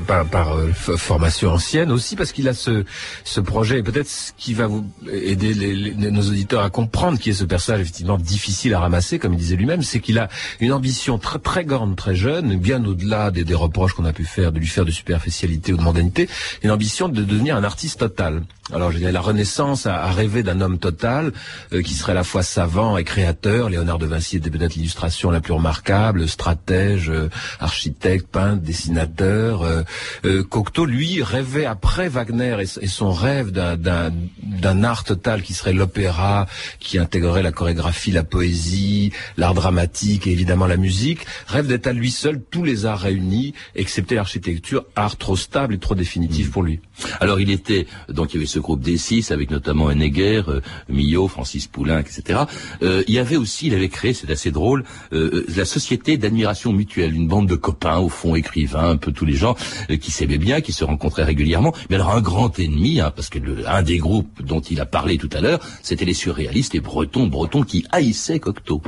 par, 0.07 0.55
euh, 0.55 0.71
formation 0.73 1.51
ancienne 1.51 1.91
aussi, 1.91 2.15
parce 2.15 2.31
qu'il 2.31 2.47
a 2.47 2.53
ce, 2.53 2.85
ce 3.23 3.41
projet, 3.41 3.83
peut-être 3.83 4.07
ce 4.07 4.31
qui 4.37 4.53
va 4.53 4.67
vous 4.67 4.85
aider 5.11 5.53
nos 5.95 6.21
auditeurs 6.21 6.63
à 6.63 6.69
comprendre 6.69 7.19
qui 7.19 7.31
est 7.31 7.33
ce 7.33 7.43
personnage 7.43 7.81
effectivement 7.81 8.17
difficile 8.17 8.73
à 8.73 8.79
ramasser, 8.79 9.19
comme 9.19 9.33
il 9.33 9.39
disait 9.39 9.55
lui-même, 9.55 9.83
c'est 9.83 9.99
qu'il 9.99 10.17
a 10.17 10.29
une 10.59 10.71
ambition 10.71 11.17
très 11.17 11.39
très 11.39 11.65
grande, 11.65 11.95
très 11.95 12.15
jeune, 12.15 12.57
bien 12.57 12.83
au-delà 12.85 13.31
des, 13.31 13.43
des 13.43 13.55
reproches 13.55 13.93
qu'on 13.93 14.05
a 14.05 14.13
pu 14.13 14.25
faire, 14.25 14.51
de 14.51 14.59
lui 14.59 14.67
faire 14.67 14.85
de 14.85 14.91
superficialité 14.91 15.73
ou 15.73 15.77
de 15.77 15.83
mondanité, 15.83 16.29
une 16.63 16.71
ambition 16.71 17.09
de 17.09 17.23
devenir 17.23 17.57
un 17.57 17.63
artiste 17.63 17.99
total. 17.99 18.43
Alors 18.71 18.91
je 18.91 18.97
dirais 18.97 19.11
la 19.11 19.19
Renaissance 19.19 19.85
a, 19.87 20.03
a 20.03 20.11
rêvé 20.11 20.41
d'un 20.41 20.61
homme 20.61 20.79
total 20.79 21.33
euh, 21.73 21.81
qui 21.81 21.93
serait 21.93 22.13
à 22.13 22.15
la 22.15 22.23
fois 22.23 22.43
savant 22.43 22.97
et 22.97 23.03
créateur. 23.03 23.69
Léonard 23.69 23.99
de 23.99 24.05
Vinci 24.05 24.37
était 24.37 24.49
peut-être 24.49 24.75
l'illustration 24.75 25.31
la 25.31 25.41
plus 25.41 25.51
remarquable, 25.51 26.29
stratège, 26.29 27.11
architecte, 27.59 28.27
peintre, 28.27 28.61
dessinateur. 28.61 29.63
Euh, 29.63 29.83
euh, 30.23 30.43
Cocteau, 30.43 30.85
lui, 30.85 31.21
rêvait 31.21 31.65
après 31.65 32.07
Wagner 32.07 32.57
et, 32.61 32.87
son 32.87 33.11
rêve 33.11 33.51
d'un 33.51 34.83
art 34.83 35.03
total 35.03 35.41
qui 35.41 35.53
serait 35.53 35.73
l'opéra, 35.73 36.47
qui 36.79 36.97
intégrerait 36.97 37.43
la 37.43 37.51
chorégraphie, 37.51 38.11
la 38.11 38.23
poésie, 38.23 39.11
l'art 39.35 39.55
dramatique 39.55 40.25
et 40.25 40.31
évidemment 40.31 40.67
la 40.67 40.77
musique. 40.77 41.25
Rêve 41.47 41.67
d'être 41.67 41.87
à 41.87 41.93
lui 41.93 42.11
seul 42.11 42.41
tous 42.49 42.63
les 42.63 42.85
arts 42.85 42.99
réunis, 42.99 43.53
excepté 43.75 44.15
l'architecture, 44.15 44.85
art 44.95 45.17
trop 45.17 45.35
stable 45.35 45.73
et 45.73 45.79
trop 45.79 45.95
définitif 45.95 46.47
mmh. 46.47 46.51
pour 46.51 46.63
lui. 46.63 46.79
Alors 47.19 47.41
il 47.41 47.49
était, 47.49 47.87
donc 48.07 48.33
il 48.33 48.37
y 48.37 48.39
avait 48.39 48.52
ce 48.53 48.59
groupe 48.59 48.81
des 48.81 48.97
six 48.97 49.31
avec 49.31 49.49
notamment 49.49 49.89
Henneguer, 49.89 50.43
euh, 50.47 50.61
Millot, 50.89 51.27
Francis 51.27 51.67
Poulain, 51.67 51.99
etc. 51.99 52.41
Euh, 52.83 53.03
il 53.07 53.13
y 53.13 53.19
avait 53.19 53.35
aussi, 53.35 53.67
il 53.67 53.73
avait 53.73 53.89
créé, 53.89 54.13
c'est 54.13 54.29
assez 54.29 54.51
drôle, 54.51 54.83
euh, 55.11 55.45
la 55.55 55.65
société 55.65 56.17
d'admiration 56.17 56.71
mutuelle, 56.71 57.15
une 57.15 57.27
bande 57.27 57.47
de 57.47 57.55
copains, 57.55 57.97
au 57.97 58.09
fond 58.09 58.35
écrivains, 58.35 58.91
un 58.91 58.97
peu 58.97 59.11
tous 59.11 59.25
les 59.25 59.33
gens 59.33 59.55
euh, 59.89 59.97
qui 59.97 60.11
s'aimaient 60.11 60.37
bien, 60.37 60.61
qui 60.61 60.71
se 60.71 60.83
rencontraient 60.83 61.23
régulièrement. 61.23 61.73
Mais 61.89 61.95
alors 61.95 62.11
un 62.11 62.21
grand 62.21 62.59
ennemi, 62.59 62.99
hein, 62.99 63.11
parce 63.15 63.29
que 63.29 63.39
le, 63.39 63.67
un 63.67 63.81
des 63.81 63.97
groupes 63.97 64.41
dont 64.43 64.61
il 64.61 64.79
a 64.79 64.85
parlé 64.85 65.17
tout 65.17 65.29
à 65.33 65.41
l'heure, 65.41 65.59
c'était 65.81 66.05
les 66.05 66.13
surréalistes, 66.13 66.73
les 66.73 66.79
Bretons, 66.79 67.27
Bretons 67.27 67.63
qui 67.63 67.85
haïssaient 67.91 68.39
Cocteau. 68.39 68.81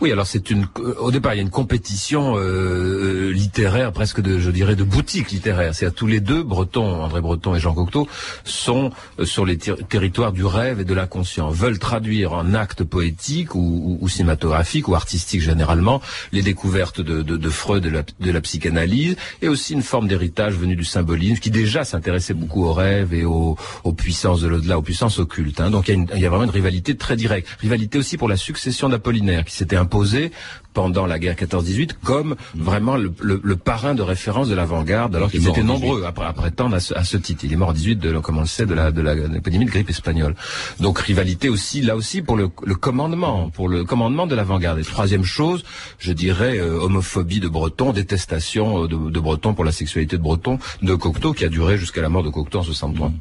Oui, 0.00 0.12
alors 0.12 0.26
c'est 0.26 0.50
une. 0.50 0.66
Au 0.98 1.10
départ, 1.10 1.34
il 1.34 1.36
y 1.36 1.40
a 1.40 1.42
une 1.42 1.50
compétition 1.50 2.34
euh, 2.36 3.30
littéraire, 3.32 3.92
presque 3.92 4.20
de, 4.20 4.38
je 4.38 4.50
dirais, 4.50 4.76
de 4.76 4.84
boutique 4.84 5.30
littéraire. 5.30 5.74
C'est 5.74 5.86
à 5.86 5.90
tous 5.90 6.06
les 6.06 6.20
deux, 6.20 6.42
Breton, 6.42 7.02
André 7.02 7.20
Breton 7.20 7.54
et 7.54 7.60
Jean 7.60 7.74
Cocteau, 7.74 8.08
sont 8.44 8.90
euh, 9.18 9.24
sur 9.24 9.46
les 9.46 9.56
territoires 9.56 10.32
du 10.32 10.44
rêve 10.44 10.80
et 10.80 10.84
de 10.84 10.94
l'inconscient. 10.94 11.48
Veulent 11.50 11.78
traduire 11.78 12.32
en 12.32 12.54
actes 12.54 12.84
poétiques 12.84 13.54
ou, 13.54 13.98
ou, 14.00 14.08
cinématographiques 14.08 14.88
ou 14.88 14.94
artistiques 14.94 15.40
généralement 15.40 16.02
les 16.32 16.42
découvertes 16.42 17.00
de, 17.00 17.48
Freud, 17.48 17.82
de 17.82 18.30
la, 18.30 18.40
psychanalyse, 18.40 19.16
et 19.42 19.48
aussi 19.48 19.74
une 19.74 19.82
forme 19.82 20.08
d'héritage 20.08 20.54
venu 20.54 20.76
du 20.76 20.84
symbolisme 20.84 21.40
qui 21.40 21.50
déjà 21.50 21.84
s'intéressait 21.84 22.34
beaucoup 22.34 22.64
au 22.64 22.72
rêve 22.72 23.14
et 23.14 23.24
aux, 23.24 23.56
aux 23.84 23.92
puissances 23.92 24.40
de 24.40 24.48
l'au-delà, 24.48 24.78
aux 24.78 24.82
puissances 24.82 25.18
occultes. 25.18 25.60
Hein. 25.60 25.70
Donc 25.70 25.88
il 25.88 26.20
y 26.20 26.26
a 26.26 26.28
vraiment 26.28 26.44
une 26.44 26.50
rivalité 26.50 26.96
très 26.96 27.16
directe. 27.16 27.48
Rivalité 27.60 27.98
aussi 27.98 28.16
pour 28.16 28.28
la 28.28 28.36
succession 28.36 28.88
d'Apollinaire 28.88 29.43
qui 29.44 29.54
s'était 29.54 29.76
imposée 29.76 30.32
pendant 30.74 31.06
la 31.06 31.18
guerre 31.18 31.36
14-18 31.36 31.92
comme 32.02 32.36
vraiment 32.54 32.96
le, 32.96 33.12
le, 33.20 33.56
parrain 33.56 33.94
de 33.94 34.02
référence 34.02 34.48
de 34.48 34.54
l'avant-garde, 34.54 35.14
alors 35.16 35.30
qu'ils 35.30 35.48
étaient 35.48 35.62
nombreux 35.62 36.04
à, 36.04 36.08
à 36.08 36.32
prétendre 36.32 36.74
à 36.74 36.80
ce, 36.80 36.92
à 36.94 37.04
ce, 37.04 37.16
titre. 37.16 37.44
Il 37.44 37.52
est 37.52 37.56
mort 37.56 37.70
en 37.70 37.72
18, 37.72 37.96
de, 37.96 38.18
comme 38.18 38.38
on 38.38 38.42
le 38.42 38.46
sait, 38.46 38.66
de 38.66 38.74
la 38.74 38.90
de 38.90 39.00
l'épidémie 39.00 39.64
de 39.64 39.70
grippe 39.70 39.88
espagnole. 39.88 40.34
Donc 40.80 40.98
rivalité 40.98 41.48
aussi, 41.48 41.80
là 41.80 41.96
aussi, 41.96 42.20
pour 42.20 42.36
le, 42.36 42.50
le 42.64 42.74
commandement, 42.74 43.50
pour 43.50 43.68
le 43.68 43.84
commandement 43.84 44.26
de 44.26 44.34
l'avant-garde. 44.34 44.78
Et 44.78 44.82
troisième 44.82 45.24
chose, 45.24 45.64
je 45.98 46.12
dirais 46.12 46.58
euh, 46.58 46.80
homophobie 46.80 47.40
de 47.40 47.48
Breton, 47.48 47.92
détestation 47.92 48.84
euh, 48.84 48.88
de, 48.88 49.10
de, 49.10 49.20
Breton 49.20 49.54
pour 49.54 49.64
la 49.64 49.72
sexualité 49.72 50.16
de 50.16 50.22
Breton, 50.22 50.58
de 50.82 50.94
Cocteau, 50.94 51.32
qui 51.32 51.44
a 51.44 51.48
duré 51.48 51.78
jusqu'à 51.78 52.02
la 52.02 52.08
mort 52.08 52.22
de 52.22 52.30
Cocteau 52.30 52.58
en 52.58 52.62
63. 52.64 53.08
Mmh. 53.08 53.14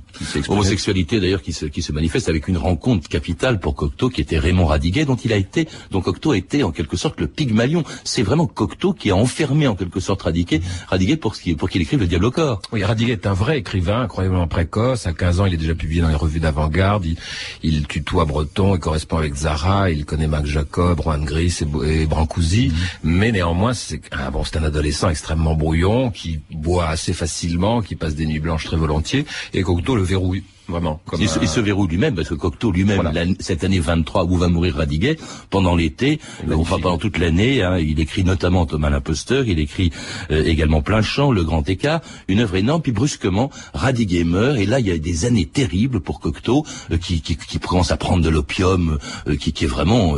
Homosexualité 0.50 1.20
d'ailleurs 1.20 1.42
qui 1.42 1.54
se, 1.54 1.66
qui 1.66 1.82
se 1.82 1.92
manifeste 1.92 2.30
avec 2.30 2.48
une 2.48 2.58
rencontre 2.58 3.08
capitale 3.08 3.60
pour 3.60 3.76
Cocteau, 3.76 4.10
qui 4.10 4.22
était 4.22 4.40
Raymond 4.40 4.66
Radiguet, 4.66 5.06
dont 5.06 5.16
il 5.16 5.32
a 5.32 5.38
été, 5.38 5.68
dont 5.92 6.02
Cocteau 6.02 6.32
a 6.32 6.38
été 6.38 6.64
en 6.64 6.72
quelque 6.72 6.98
sorte 6.98 7.20
le 7.20 7.28
Pygmalion. 7.46 7.84
C'est 8.06 8.24
vraiment 8.24 8.48
Cocteau 8.48 8.94
qui 8.94 9.12
a 9.12 9.16
enfermé 9.16 9.68
en 9.68 9.76
quelque 9.76 10.00
sorte 10.00 10.22
Radiguet, 10.22 10.62
Radiguet 10.88 11.18
pour 11.18 11.36
qu'il 11.36 11.58
pour 11.58 11.70
qu'il 11.70 11.82
écrive 11.82 12.00
le 12.00 12.08
Diable 12.08 12.26
au 12.26 12.32
corps. 12.32 12.62
Oui, 12.72 12.84
Radiguet 12.84 13.14
est 13.14 13.28
un 13.28 13.34
vrai 13.34 13.60
écrivain, 13.60 14.02
incroyablement 14.02 14.48
précoce. 14.48 15.08
À 15.08 15.14
15 15.14 15.42
ans, 15.42 15.46
il 15.46 15.54
est 15.54 15.58
déjà 15.58 15.76
publié 15.76 16.02
dans 16.02 16.08
les 16.08 16.16
revues 16.16 16.40
d'avant-garde. 16.40 17.06
Il, 17.06 17.18
il, 17.64 17.86
tutoie 17.86 18.24
Breton, 18.24 18.76
il 18.76 18.80
correspond 18.80 19.18
avec 19.18 19.34
Zara, 19.36 19.90
il 19.92 20.06
connaît 20.06 20.28
Mac 20.28 20.46
Jacob, 20.46 21.02
Juan 21.02 21.26
Gris 21.26 21.60
et, 21.86 22.06
Brancusi. 22.06 22.70
Mhm. 22.70 22.76
Mais 23.04 23.32
néanmoins, 23.32 23.74
c'est 23.74 24.02
ah, 24.12 24.32
bon, 24.32 24.46
c'est 24.46 24.58
un 24.58 24.64
adolescent 24.64 25.10
extrêmement 25.10 25.56
brouillon 25.56 26.12
qui 26.12 26.40
boit 26.50 26.88
assez 26.88 27.14
facilement, 27.14 27.82
qui 27.82 27.96
passe 27.96 28.16
des 28.16 28.26
nuits 28.26 28.40
blanches 28.40 28.66
très 28.66 28.78
volontiers. 28.78 29.26
Et 29.54 29.64
Cocteau 29.64 29.98
le 29.98 30.04
verrouille 30.04 30.44
vraiment. 30.68 31.02
il, 31.20 31.28
se, 31.30 31.60
verrouille 31.60 31.90
lui-même, 31.90 32.16
parce 32.16 32.30
que 32.30 32.34
Cocteau 32.36 32.72
lui-même, 32.72 33.36
cette 33.40 33.64
année 33.64 33.80
23 33.80 34.26
où 34.26 34.38
va 34.38 34.48
mourir 34.48 34.76
Radiguet, 34.76 35.18
pendant 35.50 35.76
l'été, 35.76 36.20
enfin 36.52 36.78
pendant 36.82 36.98
toute 36.98 37.18
l'année, 37.18 37.64
hein, 37.64 37.78
il 37.78 38.00
écrit 38.00 38.24
notamment 38.24 38.66
Thomas 38.66 38.90
l'imposteur, 38.90 39.46
il 39.48 39.60
écrit 39.60 39.92
euh, 40.32 40.44
également 40.44 40.82
Plein 40.82 41.02
champ, 41.02 41.32
Le 41.32 41.44
Grand 41.44 41.68
Écart, 41.68 42.02
une 42.28 42.40
œuvre 42.40 42.56
énorme, 42.56 42.82
puis 42.82 42.92
brusquement, 42.92 43.50
Radiguet 43.74 44.24
meurt, 44.24 44.58
et 44.58 44.66
là 44.66 44.80
il 44.80 44.88
y 44.88 44.92
a 44.92 44.98
des 44.98 45.26
années 45.26 45.46
terribles 45.46 46.00
pour 46.00 46.20
Cocteau, 46.20 46.66
euh, 46.92 46.98
qui, 46.98 47.22
qui, 47.22 47.36
qui, 47.36 47.60
commence 47.60 47.92
à 47.92 47.98
prendre 47.98 48.24
de 48.24 48.30
l'opium, 48.30 48.98
euh, 49.28 49.36
qui, 49.36 49.54
qui, 49.54 49.66
est 49.66 49.68
vraiment 49.68 50.16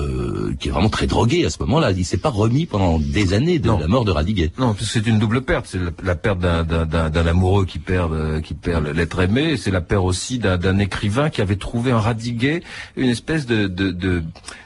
qui 0.60 0.70
est 0.70 0.72
vraiment 0.72 0.90
très 0.90 1.08
drogué 1.08 1.46
à 1.46 1.50
ce 1.50 1.58
moment-là. 1.62 1.92
Il 1.92 2.06
s'est 2.06 2.18
pas 2.18 2.30
remis 2.30 2.66
pendant 2.66 3.00
des 3.00 3.34
années 3.34 3.60
de 3.60 3.70
la 3.70 3.88
mort 3.88 4.06
de 4.06 4.12
Radiguet. 4.12 4.52
Non, 4.58 4.74
parce 4.74 4.86
que 4.86 4.86
c'est 4.86 5.08
une 5.08 5.20
double 5.20 5.42
perte, 5.42 5.68
c'est 5.68 5.80
la, 5.80 5.92
la, 6.04 6.16
perte 6.16 6.40
d'un 6.40 7.28
amoureux 7.28 7.66
qui 7.66 7.80
perd, 7.80 8.42
qui 8.42 8.54
perd 8.54 8.88
l'être 8.88 9.20
aimé, 9.20 9.58
c'est 9.58 9.72
la 9.72 9.82
perte 9.82 10.04
aussi 10.04 10.35
d'un 10.40 10.80
écrivain 10.80 11.30
qui 11.30 11.42
avait 11.42 11.56
trouvé 11.56 11.94
en 11.94 12.00
Radiguet 12.00 12.62
une 12.96 13.10
espèce 13.10 13.46
de 13.46 13.68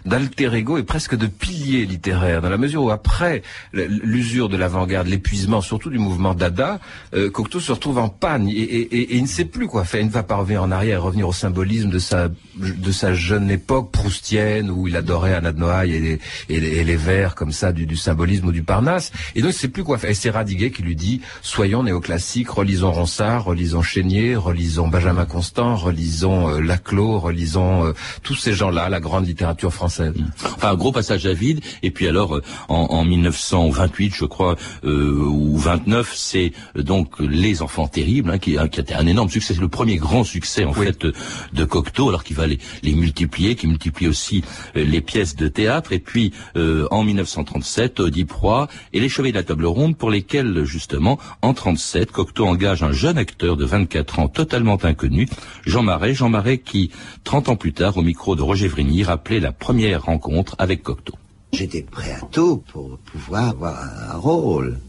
d'alter 0.05 0.53
ego 0.53 0.77
et 0.77 0.83
presque 0.83 1.15
de 1.15 1.27
pilier 1.27 1.85
littéraire, 1.85 2.41
dans 2.41 2.49
la 2.49 2.57
mesure 2.57 2.83
où 2.83 2.89
après 2.89 3.43
l'usure 3.73 4.49
de 4.49 4.57
l'avant-garde, 4.57 5.07
l'épuisement, 5.07 5.61
surtout 5.61 5.89
du 5.89 5.99
mouvement 5.99 6.33
Dada, 6.33 6.79
euh, 7.13 7.29
Cocteau 7.29 7.59
se 7.59 7.71
retrouve 7.71 7.97
en 7.97 8.09
panne 8.09 8.47
et, 8.49 9.15
il 9.15 9.21
ne 9.21 9.27
sait 9.27 9.45
plus 9.45 9.67
quoi 9.67 9.85
faire. 9.85 10.01
Il 10.01 10.07
ne 10.07 10.11
va 10.11 10.23
pas 10.23 10.35
revenir 10.35 10.63
en 10.63 10.71
arrière, 10.71 11.03
revenir 11.03 11.27
au 11.27 11.33
symbolisme 11.33 11.89
de 11.89 11.99
sa 11.99 12.29
de 12.55 12.91
sa 12.91 13.13
jeune 13.13 13.49
époque 13.49 13.91
proustienne 13.91 14.69
où 14.69 14.88
il 14.88 14.95
adorait 14.97 15.33
Anna 15.33 15.51
de 15.51 15.59
Noailles 15.59 16.19
et 16.49 16.59
les, 16.59 16.95
vers 16.95 17.35
comme 17.35 17.51
ça 17.51 17.71
du, 17.71 17.95
symbolisme 17.95 18.47
ou 18.47 18.51
du 18.51 18.63
Parnasse. 18.63 19.11
Et 19.35 19.41
donc 19.41 19.51
il 19.51 19.55
ne 19.55 19.59
sait 19.59 19.67
plus 19.67 19.83
quoi 19.83 19.97
faire. 19.97 20.09
Et 20.09 20.13
c'est 20.13 20.29
Radiguet 20.29 20.71
qui 20.71 20.83
lui 20.83 20.95
dit 20.95 21.21
soyons 21.41 21.83
néoclassiques, 21.83 22.49
relisons 22.49 22.91
Ronsard, 22.91 23.45
relisons 23.45 23.81
Chénier, 23.81 24.35
relisons 24.35 24.88
Benjamin 24.88 25.25
Constant 25.25 25.58
relisons 25.59 26.49
euh, 26.49 26.59
Laclos, 26.59 27.19
relisons 27.19 27.85
euh, 27.85 27.93
tous 28.23 28.35
ces 28.35 28.53
gens-là, 28.53 28.89
la 28.89 28.99
grande 28.99 29.27
littérature 29.27 29.73
française. 29.73 30.13
Enfin, 30.43 30.71
un 30.71 30.75
gros 30.75 30.91
passage 30.91 31.25
à 31.25 31.33
vide. 31.33 31.61
Et 31.83 31.91
puis 31.91 32.07
alors, 32.07 32.35
euh, 32.35 32.43
en, 32.67 33.03
1928, 33.05 34.13
je 34.15 34.25
crois, 34.25 34.55
ou 34.83 35.57
29, 35.57 36.13
c'est 36.15 36.51
donc 36.75 37.19
Les 37.19 37.61
Enfants 37.61 37.87
Terribles, 37.87 38.31
hein, 38.31 38.37
qui, 38.37 38.57
a 38.57 38.65
été 38.65 38.93
un 38.93 39.07
énorme 39.07 39.29
succès. 39.29 39.53
C'est 39.53 39.61
le 39.61 39.67
premier 39.67 39.97
grand 39.97 40.23
succès, 40.23 40.65
en 40.65 40.73
fait, 40.73 41.05
de 41.53 41.63
Cocteau, 41.63 42.09
alors 42.09 42.23
qu'il 42.23 42.35
va 42.35 42.47
les, 42.47 42.59
les, 42.83 42.93
multiplier, 42.93 43.55
qui 43.55 43.67
multiplie 43.67 44.07
aussi 44.07 44.43
les 44.75 45.01
pièces 45.01 45.35
de 45.35 45.47
théâtre. 45.47 45.93
Et 45.93 45.99
puis, 45.99 46.33
en 46.55 47.03
1937, 47.03 47.99
Oedipe 47.99 48.31
Roi 48.31 48.67
et 48.93 48.99
Les 48.99 49.09
Chevaliers 49.09 49.31
de 49.31 49.37
la 49.37 49.43
Table 49.43 49.65
Ronde, 49.65 49.97
pour 49.97 50.09
lesquels, 50.09 50.63
justement, 50.65 51.19
en 51.41 51.53
37, 51.53 52.11
Cocteau 52.11 52.45
engage 52.45 52.83
un 52.83 52.91
jeune 52.91 53.17
acteur 53.17 53.57
de 53.57 53.65
24 53.65 54.19
ans, 54.19 54.27
totalement 54.27 54.77
inconnu, 54.83 55.27
Jean 55.65 55.84
Marais, 55.84 56.13
Jean 56.13 56.29
Marais 56.29 56.58
qui, 56.60 56.91
30 57.24 57.50
ans 57.50 57.56
plus 57.56 57.74
tard, 57.74 57.98
au 57.98 58.01
micro 58.01 58.36
de 58.36 58.41
Roger 58.41 58.68
Vrigny, 58.68 59.03
rappelait 59.03 59.39
la 59.39 59.51
première 59.51 60.03
rencontre 60.03 60.56
avec 60.60 60.84
Cocteau. 60.84 61.15
J'étais 61.53 61.82
prêt 61.82 62.12
à 62.12 62.22
tout 62.32 62.63
pour 62.72 62.98
pouvoir 63.00 63.50
avoir 63.50 63.84
un 64.12 64.18
rôle. 64.18 64.79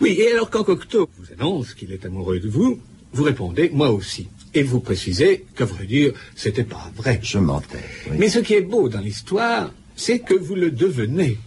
Oui, 0.00 0.16
et 0.18 0.32
alors 0.32 0.50
quand 0.50 0.64
Cocteau 0.64 1.08
vous 1.18 1.32
annonce 1.32 1.74
qu'il 1.74 1.92
est 1.92 2.04
amoureux 2.04 2.38
de 2.38 2.48
vous, 2.48 2.78
vous 3.12 3.24
répondez 3.24 3.70
moi 3.72 3.90
aussi. 3.90 4.28
Et 4.54 4.62
vous 4.62 4.80
précisez 4.80 5.46
qu'à 5.56 5.64
vrai 5.64 5.86
dire, 5.86 6.12
c'était 6.34 6.64
pas 6.64 6.90
vrai. 6.96 7.20
Je 7.22 7.38
mentais. 7.38 7.84
Mais 8.18 8.28
ce 8.28 8.40
qui 8.40 8.54
est 8.54 8.62
beau 8.62 8.88
dans 8.88 9.00
l'histoire, 9.00 9.70
c'est 9.94 10.20
que 10.20 10.34
vous 10.34 10.56
le 10.56 10.70
devenez. 10.70 11.38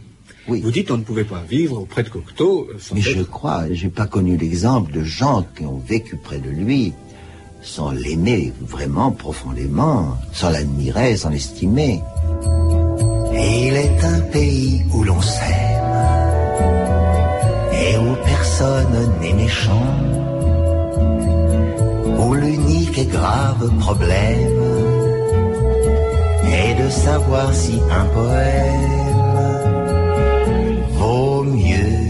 Oui. 0.47 0.59
Vous 0.61 0.71
dites 0.71 0.91
on 0.91 0.97
ne 0.97 1.03
pouvait 1.03 1.23
pas 1.23 1.43
vivre 1.49 1.79
auprès 1.79 2.03
de 2.03 2.09
Cocteau 2.09 2.67
euh, 2.69 2.77
sans 2.77 2.95
Mais 2.95 3.01
je 3.01 3.21
crois, 3.23 3.65
j'ai 3.71 3.89
pas 3.89 4.07
connu 4.07 4.35
l'exemple 4.35 4.91
de 4.91 5.01
gens 5.01 5.47
qui 5.55 5.63
ont 5.63 5.77
vécu 5.77 6.17
près 6.17 6.39
de 6.39 6.49
lui 6.49 6.93
sans 7.63 7.91
l'aimer 7.91 8.53
vraiment 8.61 9.11
profondément, 9.11 10.17
sans 10.31 10.49
l'admirer, 10.49 11.15
sans 11.15 11.29
l'estimer. 11.29 12.01
Et 13.33 13.67
il 13.67 13.75
est 13.75 14.03
un 14.03 14.19
pays 14.31 14.83
où 14.93 15.03
l'on 15.03 15.21
s'aime 15.21 15.73
et 17.73 17.97
où 17.97 18.15
personne 18.23 19.11
n'est 19.21 19.33
méchant, 19.33 19.95
où 22.19 22.33
l'unique 22.33 22.97
et 22.97 23.05
grave 23.05 23.71
problème 23.79 24.59
est 26.45 26.83
de 26.83 26.89
savoir 26.89 27.53
si 27.53 27.79
un 27.89 28.05
poème 28.05 28.93
vaut 30.99 31.43
mieux 31.43 32.02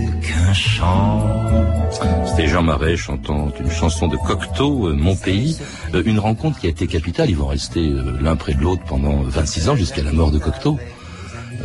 C'était 2.26 2.48
Jean 2.48 2.62
Marais 2.62 2.96
chantant 2.96 3.52
une 3.60 3.72
chanson 3.72 4.08
de 4.08 4.18
Cocteau, 4.18 4.88
euh, 4.88 4.94
Mon 4.94 5.16
pays, 5.16 5.58
euh, 5.96 6.04
une 6.06 6.20
rencontre 6.20 6.60
qui 6.60 6.68
a 6.68 6.70
été 6.70 6.86
capitale. 6.86 7.30
Ils 7.30 7.38
vont 7.38 7.48
rester 7.48 7.80
euh, 7.80 8.18
l'un 8.22 8.36
près 8.36 8.54
de 8.54 8.62
l'autre 8.62 8.84
pendant 8.88 9.22
26 9.24 9.70
ans 9.70 9.76
jusqu'à 9.76 10.04
la 10.04 10.12
mort 10.12 10.32
de 10.32 10.38
Cocteau. 10.38 10.78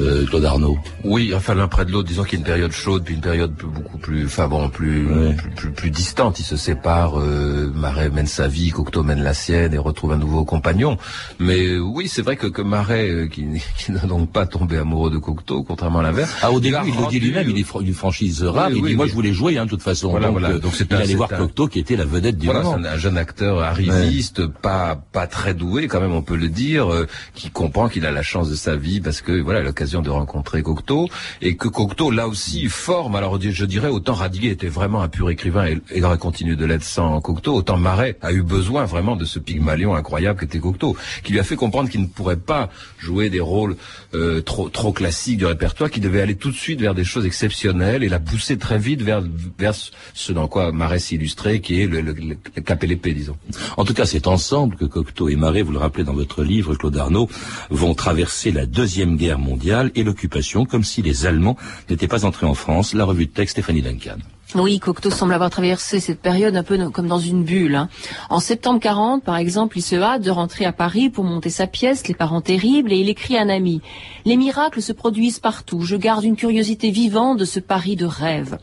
Euh, 0.01 0.27
Claude 0.27 0.45
Arnaud. 0.45 0.79
Oui, 1.05 1.33
enfin 1.35 1.55
l'un 1.55 1.69
près 1.69 1.85
de 1.85 1.91
l'autre, 1.91 2.09
disons 2.09 2.23
qu'il 2.23 2.35
y 2.35 2.37
a 2.37 2.39
une 2.41 2.47
période 2.47 2.73
chaude 2.73 3.05
puis 3.05 3.15
une 3.15 3.21
période 3.21 3.53
beaucoup 3.53 3.99
plus, 3.99 4.27
enfin 4.27 4.47
bon, 4.47 4.69
plus, 4.69 5.09
plus, 5.57 5.71
plus, 5.71 5.91
distante. 5.91 6.39
Ils 6.39 6.45
se 6.45 6.57
séparent, 6.57 7.19
euh, 7.19 7.71
Marais 7.75 8.11
mène 8.11 8.27
sa 8.27 8.49
vie, 8.49 8.71
Cocteau 8.71 9.03
mène 9.03 9.23
la 9.23 9.35
sienne 9.35 9.75
et 9.75 9.79
retrouve 9.79 10.13
un 10.13 10.19
nouveau 10.19 10.45
compagnon. 10.45 10.99
Mais 11.39 11.67
euh, 11.67 11.79
oui, 11.79 12.09
c'est 12.09 12.23
vrai 12.23 12.37
que, 12.37 12.47
que 12.47 12.63
Marais, 12.63 13.09
euh, 13.09 13.27
qui, 13.27 13.45
qui 13.79 13.93
n'a 13.93 14.01
donc 14.01 14.31
pas 14.31 14.47
tombé 14.47 14.77
amoureux 14.77 15.11
de 15.11 15.19
Cocteau, 15.19 15.63
contrairement 15.63 16.01
à 16.01 16.03
l'inverse. 16.03 16.37
Ah, 16.43 16.53
au 16.53 16.61
début, 16.61 16.77
il, 16.87 16.95
le 16.95 17.09
dit 17.09 17.21
lui-même, 17.21 17.51
il 17.51 17.59
est 17.59 17.67
une 17.81 17.95
franchise 17.95 18.43
rare. 18.43 18.71
il 18.71 18.83
dit, 18.85 18.95
moi, 18.95 19.07
je 19.07 19.15
voulais 19.15 19.33
jouer, 19.33 19.59
hein, 19.59 19.65
de 19.65 19.71
toute 19.71 19.83
façon. 19.83 20.11
Voilà, 20.11 20.29
donc, 20.29 20.39
voilà. 20.39 20.59
donc 20.59 20.75
c'est 20.75 20.91
il 20.91 20.97
allait 20.97 21.15
voir 21.15 21.29
Cocteau, 21.29 21.67
qui 21.67 21.79
était 21.79 21.97
la 21.97 22.05
vedette 22.05 22.39
du 22.39 22.47
voilà, 22.47 22.63
moment. 22.63 22.77
Un, 22.77 22.85
un 22.85 22.97
jeune 22.97 23.19
acteur 23.19 23.61
arriviste, 23.61 24.47
pas, 24.47 24.97
pas 25.13 25.27
très 25.27 25.55
doué, 25.55 25.89
quand 25.89 26.01
même, 26.01 26.13
on 26.13 26.23
peut 26.23 26.37
le 26.37 26.49
dire, 26.49 26.89
qui 27.35 27.51
comprend 27.51 27.89
qu'il 27.89 28.07
a 28.07 28.13
la 28.13 28.23
chance 28.23 28.51
de 28.51 28.55
sa 28.55 28.77
vie 28.77 29.01
parce 29.01 29.23
que, 29.23 29.41
voilà, 29.41 29.61
l'occasion 29.61 29.88
de 29.89 30.11
rencontrer 30.11 30.63
Cocteau, 30.63 31.09
et 31.41 31.57
que 31.57 31.69
Cocteau, 31.69 32.11
là 32.11 32.29
aussi, 32.29 32.67
forme, 32.67 33.17
alors 33.17 33.39
je 33.41 33.65
dirais, 33.65 33.89
autant 33.89 34.15
Radiguet 34.15 34.49
était 34.49 34.69
vraiment 34.69 35.03
un 35.03 35.09
pur 35.09 35.31
écrivain 35.31 35.67
et, 35.67 35.81
et 35.91 36.03
aurait 36.03 36.19
continué 36.19 36.57
de 36.57 36.65
l'être 36.65 36.85
sans 36.85 37.21
Cocteau, 37.21 37.55
autant 37.55 37.77
Marais 37.77 38.17
a 38.23 38.33
eu 38.33 38.43
besoin 38.43 38.85
vraiment 38.85 39.17
de 39.17 39.25
ce 39.25 39.39
pygmalion 39.39 39.95
incroyable 39.95 40.41
qu'était 40.41 40.59
Cocteau, 40.59 40.97
qui 41.23 41.33
lui 41.33 41.41
a 41.41 41.45
fait 41.45 41.57
comprendre 41.57 41.89
qu'il 41.89 42.01
ne 42.01 42.07
pourrait 42.07 42.37
pas 42.37 42.71
jouer 42.99 43.31
des 43.31 43.41
rôles 43.41 43.77
euh, 44.15 44.41
trop, 44.41 44.69
trop 44.69 44.93
classiques 44.93 45.39
du 45.39 45.47
répertoire, 45.47 45.91
qu'il 45.91 46.03
devait 46.03 46.21
aller 46.21 46.37
tout 46.37 46.51
de 46.51 46.57
suite 46.57 46.81
vers 46.81 46.95
des 46.95 47.05
choses 47.05 47.27
exceptionnelles 47.27 48.03
et 48.03 48.09
la 48.09 48.21
pousser 48.21 48.59
très 48.59 48.79
vite 48.79 49.03
vers, 49.03 49.23
vers 49.59 49.75
ce 50.15 50.33
dans 50.33 50.49
quoi 50.49 50.73
Marais 50.73 50.99
s'illustrait, 50.99 51.61
qui 51.61 51.81
est 51.81 51.87
le, 51.87 52.01
le, 52.01 52.13
le, 52.13 52.63
cap 52.63 52.83
et 52.85 52.87
l'épée, 52.87 53.13
disons. 53.13 53.37
En 53.77 53.85
tout 53.85 53.95
cas, 53.95 54.07
c'est 54.07 54.27
ensemble 54.27 54.77
que 54.77 54.85
Cocteau 54.85 55.29
et 55.29 55.37
Marais, 55.37 55.63
vous 55.63 55.73
le 55.73 55.79
rappelez 55.79 56.05
dans 56.05 56.15
votre 56.15 56.43
livre, 56.43 56.75
Claude 56.75 56.97
Arnaud, 56.97 57.29
vont 57.71 57.95
traverser 57.95 58.51
la 58.51 58.67
Deuxième 58.67 59.17
Guerre 59.17 59.39
mondiale 59.39 59.78
et 59.95 60.05
l'occupation 60.05 60.65
comme 60.65 60.85
si 60.85 61.03
les 61.03 61.27
Allemands 61.27 61.57
n'étaient 61.89 62.09
pas 62.09 62.25
entrés 62.25 62.47
en 62.47 62.55
France. 62.55 62.95
La 62.95 63.05
revue 63.05 63.27
de 63.27 63.33
texte 63.33 63.53
Stéphanie 63.53 63.83
Duncan. 63.83 64.19
Oui, 64.55 64.79
Cocteau 64.79 65.11
semble 65.11 65.35
avoir 65.35 65.51
traversé 65.51 66.01
cette 66.01 66.23
période 66.23 66.57
un 66.57 66.63
peu 66.63 66.89
comme 66.89 67.07
dans 67.07 67.19
une 67.19 67.45
bulle. 67.45 67.75
Hein. 67.75 67.91
En 68.31 68.41
septembre 68.41 68.81
40, 68.81 69.23
par 69.23 69.37
exemple, 69.37 69.77
il 69.77 69.83
se 69.83 69.97
hâte 69.97 70.23
de 70.23 70.31
rentrer 70.31 70.65
à 70.65 70.73
Paris 70.73 71.11
pour 71.11 71.25
monter 71.25 71.51
sa 71.51 71.67
pièce, 71.67 72.09
Les 72.09 72.15
parents 72.15 72.41
terribles, 72.41 72.91
et 72.91 72.97
il 72.97 73.11
écrit 73.11 73.37
à 73.37 73.43
un 73.43 73.51
ami. 73.51 73.83
Les 74.25 74.39
miracles 74.39 74.81
se 74.81 74.95
produisent 74.95 75.39
partout. 75.39 75.83
Je 75.83 75.97
garde 75.97 76.25
une 76.25 76.35
curiosité 76.35 76.91
vivante 76.91 77.37
de 77.37 77.45
ce 77.45 77.61
Paris 77.61 77.95
de 77.95 78.07
rêve. 78.07 78.57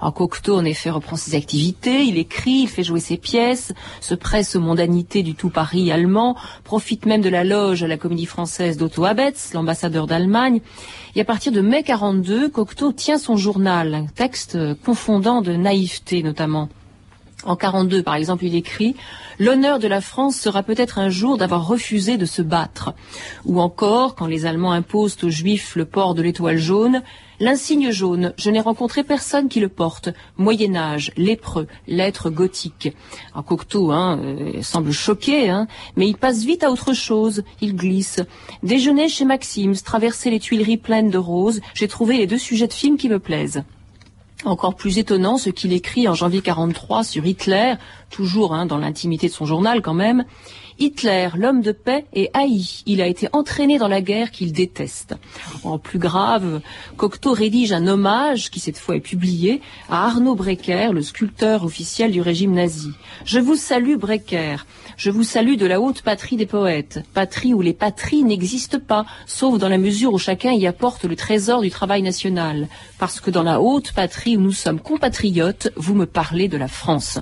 En 0.00 0.10
Cocteau, 0.10 0.56
en 0.56 0.64
effet, 0.64 0.90
reprend 0.90 1.14
ses 1.14 1.36
activités. 1.36 2.02
Il 2.02 2.18
écrit, 2.18 2.62
il 2.62 2.68
fait 2.68 2.82
jouer 2.82 2.98
ses 2.98 3.16
pièces, 3.16 3.72
se 4.00 4.16
presse 4.16 4.56
aux 4.56 4.60
mondanités 4.60 5.22
du 5.22 5.36
tout 5.36 5.50
Paris 5.50 5.92
allemand, 5.92 6.34
profite 6.64 7.06
même 7.06 7.22
de 7.22 7.28
la 7.28 7.44
loge 7.44 7.84
à 7.84 7.86
la 7.86 7.96
comédie 7.96 8.26
française 8.26 8.76
d'Otto 8.76 9.04
Abetz, 9.04 9.52
l'ambassadeur 9.54 10.08
d'Allemagne. 10.08 10.60
Et 11.14 11.20
à 11.20 11.24
partir 11.24 11.52
de 11.52 11.60
mai 11.60 11.84
42, 11.84 12.48
Cocteau 12.48 12.92
tient 12.92 13.18
son 13.18 13.36
journal, 13.36 13.94
un 13.94 14.06
texte 14.06 14.58
confondant 14.84 15.27
de 15.42 15.52
naïveté 15.52 16.22
notamment. 16.22 16.68
En 17.44 17.54
42, 17.54 18.02
par 18.02 18.16
exemple, 18.16 18.44
il 18.44 18.56
écrit 18.56 18.96
L'honneur 19.38 19.78
de 19.78 19.86
la 19.86 20.00
France 20.00 20.36
sera 20.36 20.64
peut-être 20.64 20.98
un 20.98 21.08
jour 21.08 21.36
d'avoir 21.36 21.68
refusé 21.68 22.16
de 22.16 22.26
se 22.26 22.42
battre. 22.42 22.94
Ou 23.44 23.60
encore, 23.60 24.16
quand 24.16 24.26
les 24.26 24.44
Allemands 24.44 24.72
imposent 24.72 25.22
aux 25.22 25.30
Juifs 25.30 25.76
le 25.76 25.84
port 25.84 26.14
de 26.14 26.22
l'étoile 26.22 26.58
jaune, 26.58 27.02
L'insigne 27.40 27.92
jaune, 27.92 28.34
je 28.36 28.50
n'ai 28.50 28.58
rencontré 28.58 29.04
personne 29.04 29.48
qui 29.48 29.60
le 29.60 29.68
porte. 29.68 30.08
Moyen 30.38 30.74
Âge, 30.74 31.12
lépreux, 31.16 31.68
lettres 31.86 32.30
gothiques. 32.30 32.92
Un 33.32 33.44
Cocteau 33.44 33.92
hein, 33.92 34.18
euh, 34.20 34.60
semble 34.60 34.90
choqué, 34.90 35.48
hein, 35.48 35.68
mais 35.94 36.08
il 36.08 36.16
passe 36.16 36.42
vite 36.42 36.64
à 36.64 36.70
autre 36.72 36.94
chose. 36.94 37.44
Il 37.60 37.76
glisse. 37.76 38.18
Déjeuner 38.64 39.08
chez 39.08 39.24
Maxims, 39.24 39.84
traverser 39.84 40.30
les 40.30 40.40
Tuileries 40.40 40.78
pleines 40.78 41.10
de 41.10 41.18
roses, 41.18 41.60
j'ai 41.74 41.86
trouvé 41.86 42.16
les 42.16 42.26
deux 42.26 42.38
sujets 42.38 42.66
de 42.66 42.72
films 42.72 42.96
qui 42.96 43.08
me 43.08 43.20
plaisent. 43.20 43.62
Encore 44.44 44.76
plus 44.76 44.98
étonnant, 44.98 45.36
ce 45.36 45.50
qu'il 45.50 45.72
écrit 45.72 46.06
en 46.06 46.14
janvier 46.14 46.42
43 46.42 47.02
sur 47.02 47.26
Hitler, 47.26 47.74
toujours 48.08 48.54
hein, 48.54 48.66
dans 48.66 48.78
l'intimité 48.78 49.26
de 49.26 49.32
son 49.32 49.46
journal 49.46 49.82
quand 49.82 49.94
même. 49.94 50.24
Hitler, 50.78 51.30
l'homme 51.34 51.60
de 51.60 51.72
paix, 51.72 52.06
est 52.12 52.30
haï. 52.34 52.82
Il 52.86 53.00
a 53.02 53.06
été 53.06 53.28
entraîné 53.32 53.78
dans 53.78 53.88
la 53.88 54.00
guerre 54.00 54.30
qu'il 54.30 54.52
déteste. 54.52 55.16
En 55.64 55.78
plus 55.78 55.98
grave, 55.98 56.60
Cocteau 56.96 57.32
rédige 57.32 57.72
un 57.72 57.86
hommage, 57.86 58.50
qui 58.50 58.60
cette 58.60 58.78
fois 58.78 58.96
est 58.96 59.00
publié, 59.00 59.60
à 59.90 60.06
Arnaud 60.06 60.34
Brecker, 60.34 60.92
le 60.92 61.02
sculpteur 61.02 61.64
officiel 61.64 62.12
du 62.12 62.20
régime 62.20 62.52
nazi. 62.52 62.90
Je 63.24 63.40
vous 63.40 63.56
salue, 63.56 63.96
Brecker. 63.96 64.64
Je 64.96 65.10
vous 65.10 65.24
salue 65.24 65.56
de 65.56 65.66
la 65.66 65.80
haute 65.80 66.02
patrie 66.02 66.36
des 66.36 66.46
poètes. 66.46 67.00
Patrie 67.14 67.54
où 67.54 67.60
les 67.60 67.72
patries 67.72 68.24
n'existent 68.24 68.80
pas, 68.80 69.06
sauf 69.26 69.58
dans 69.58 69.68
la 69.68 69.78
mesure 69.78 70.12
où 70.12 70.18
chacun 70.18 70.52
y 70.52 70.66
apporte 70.66 71.04
le 71.04 71.16
trésor 71.16 71.60
du 71.60 71.70
travail 71.70 72.02
national. 72.02 72.68
Parce 72.98 73.20
que 73.20 73.30
dans 73.30 73.42
la 73.42 73.60
haute 73.60 73.92
patrie 73.92 74.36
où 74.36 74.40
nous 74.40 74.52
sommes 74.52 74.80
compatriotes, 74.80 75.72
vous 75.76 75.94
me 75.94 76.06
parlez 76.06 76.48
de 76.48 76.56
la 76.56 76.68
France. 76.68 77.18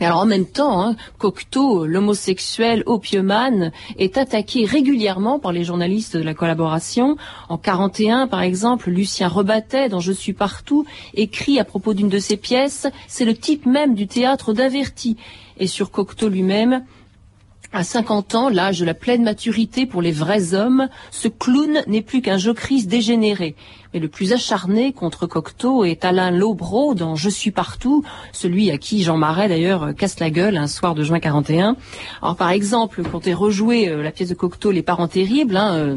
Alors 0.00 0.20
en 0.20 0.26
même 0.26 0.46
temps, 0.46 0.82
hein, 0.82 0.96
Cocteau, 1.18 1.84
l'homosexuel 1.84 2.84
opiumane, 2.86 3.72
est 3.98 4.16
attaqué 4.16 4.64
régulièrement 4.64 5.38
par 5.40 5.52
les 5.52 5.64
journalistes 5.64 6.16
de 6.16 6.22
la 6.22 6.34
collaboration. 6.34 7.16
En 7.48 7.58
41, 7.58 8.28
par 8.28 8.42
exemple, 8.42 8.90
Lucien 8.90 9.28
Rebattet, 9.28 9.88
dans 9.88 10.00
Je 10.00 10.12
suis 10.12 10.34
partout, 10.34 10.86
écrit 11.14 11.58
à 11.58 11.64
propos 11.64 11.94
d'une 11.94 12.08
de 12.08 12.18
ses 12.18 12.36
pièces, 12.36 12.86
c'est 13.08 13.24
le 13.24 13.34
type 13.34 13.66
même 13.66 13.94
du 13.94 14.06
théâtre 14.06 14.52
d'averti. 14.52 15.16
Et 15.58 15.66
sur 15.66 15.90
Cocteau 15.90 16.28
lui-même, 16.28 16.84
à 17.72 17.84
50 17.84 18.34
ans, 18.34 18.48
l'âge 18.48 18.80
de 18.80 18.84
la 18.86 18.94
pleine 18.94 19.22
maturité 19.22 19.84
pour 19.84 20.00
les 20.00 20.12
vrais 20.12 20.54
hommes, 20.54 20.88
ce 21.10 21.28
clown 21.28 21.82
n'est 21.86 22.02
plus 22.02 22.22
qu'un 22.22 22.38
jocrisse 22.38 22.86
dégénéré. 22.86 23.56
Mais 23.92 24.00
le 24.00 24.08
plus 24.08 24.32
acharné 24.32 24.92
contre 24.92 25.26
Cocteau 25.26 25.84
est 25.84 26.04
Alain 26.04 26.30
Lobreau 26.30 26.94
dans 26.94 27.14
Je 27.14 27.28
suis 27.28 27.50
partout, 27.50 28.04
celui 28.32 28.70
à 28.70 28.78
qui 28.78 29.02
Jean 29.02 29.16
Marais 29.16 29.48
d'ailleurs 29.48 29.94
casse 29.94 30.18
la 30.18 30.30
gueule 30.30 30.56
un 30.56 30.66
soir 30.66 30.94
de 30.94 31.02
juin 31.02 31.20
41. 31.20 31.76
Alors 32.22 32.36
par 32.36 32.50
exemple, 32.50 33.02
quand 33.02 33.26
est 33.26 33.34
rejoué 33.34 33.88
euh, 33.88 34.02
la 34.02 34.12
pièce 34.12 34.30
de 34.30 34.34
Cocteau 34.34 34.70
Les 34.70 34.82
parents 34.82 35.08
terribles, 35.08 35.56
hein, 35.56 35.74
euh, 35.74 35.96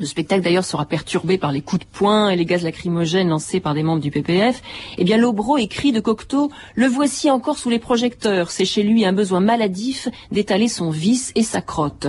le 0.00 0.06
spectacle 0.06 0.42
d'ailleurs 0.42 0.64
sera 0.64 0.84
perturbé 0.84 1.38
par 1.38 1.52
les 1.52 1.60
coups 1.60 1.80
de 1.80 1.90
poing 1.90 2.28
et 2.28 2.36
les 2.36 2.44
gaz 2.44 2.62
lacrymogènes 2.62 3.28
lancés 3.28 3.60
par 3.60 3.74
des 3.74 3.82
membres 3.82 4.02
du 4.02 4.10
PPF. 4.10 4.62
Eh 4.96 5.04
bien, 5.04 5.16
Lobro 5.16 5.56
écrit 5.56 5.92
de 5.92 6.00
Cocteau 6.00 6.50
Le 6.74 6.86
voici 6.86 7.30
encore 7.30 7.58
sous 7.58 7.70
les 7.70 7.78
projecteurs. 7.78 8.50
C'est 8.50 8.64
chez 8.64 8.82
lui 8.82 9.04
un 9.04 9.12
besoin 9.12 9.40
maladif 9.40 10.08
d'étaler 10.30 10.68
son 10.68 10.90
vice 10.90 11.32
et 11.34 11.42
sa 11.42 11.60
crotte. 11.60 12.08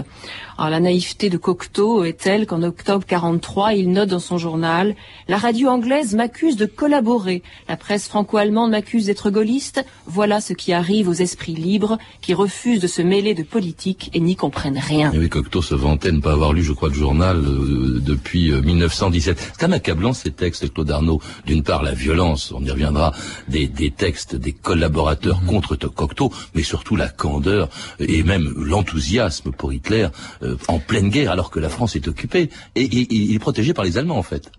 Alors, 0.57 0.71
la 0.71 0.81
naïveté 0.81 1.29
de 1.29 1.37
Cocteau 1.37 2.03
est 2.03 2.19
telle 2.19 2.45
qu'en 2.45 2.63
octobre 2.63 3.05
43, 3.07 3.75
il 3.75 3.91
note 3.91 4.09
dans 4.09 4.19
son 4.19 4.37
journal 4.37 4.95
La 5.27 5.37
radio 5.37 5.69
anglaise 5.69 6.15
m'accuse 6.15 6.57
de 6.57 6.65
collaborer. 6.65 7.43
La 7.69 7.77
presse 7.77 8.07
franco-allemande 8.07 8.71
m'accuse 8.71 9.05
d'être 9.05 9.29
gaulliste. 9.29 9.85
Voilà 10.05 10.41
ce 10.41 10.53
qui 10.53 10.73
arrive 10.73 11.07
aux 11.07 11.13
esprits 11.13 11.55
libres 11.55 11.97
qui 12.21 12.33
refusent 12.33 12.81
de 12.81 12.87
se 12.87 13.01
mêler 13.01 13.33
de 13.33 13.43
politique 13.43 14.09
et 14.13 14.19
n'y 14.19 14.35
comprennent 14.35 14.77
rien. 14.77 15.11
Cocteau 15.29 15.61
se 15.61 15.75
vantait 15.75 16.11
de 16.11 16.17
ne 16.17 16.21
pas 16.21 16.33
avoir 16.33 16.53
lu, 16.53 16.63
je 16.63 16.73
crois, 16.73 16.89
le 16.89 16.95
journal. 16.95 17.37
Euh, 17.37 17.78
depuis 17.79 18.51
1917. 18.51 19.37
Euh, 19.37 19.41
c'est 19.41 19.59
quand 19.59 19.67
même 19.67 19.77
accablant 19.77 20.13
ces 20.13 20.31
textes, 20.31 20.71
Claude 20.73 20.91
Arnaud. 20.91 21.21
D'une 21.45 21.63
part, 21.63 21.83
la 21.83 21.93
violence, 21.93 22.51
on 22.51 22.63
y 22.63 22.71
reviendra, 22.71 23.13
des, 23.47 23.67
des 23.67 23.91
textes 23.91 24.35
des 24.35 24.53
collaborateurs 24.53 25.41
mmh. 25.41 25.45
contre 25.45 25.75
Cocteau, 25.75 26.31
mais 26.55 26.63
surtout 26.63 26.95
la 26.95 27.09
candeur 27.09 27.69
et 27.99 28.23
même 28.23 28.53
l'enthousiasme 28.55 29.51
pour 29.51 29.73
Hitler 29.73 30.07
euh, 30.43 30.55
en 30.67 30.79
pleine 30.79 31.09
guerre, 31.09 31.31
alors 31.31 31.51
que 31.51 31.59
la 31.59 31.69
France 31.69 31.95
est 31.95 32.07
occupée. 32.07 32.49
Et, 32.75 32.83
il 32.83 33.35
est 33.35 33.39
protégé 33.39 33.73
par 33.73 33.85
les 33.85 33.97
Allemands, 33.97 34.17
en 34.17 34.23
fait. 34.23 34.51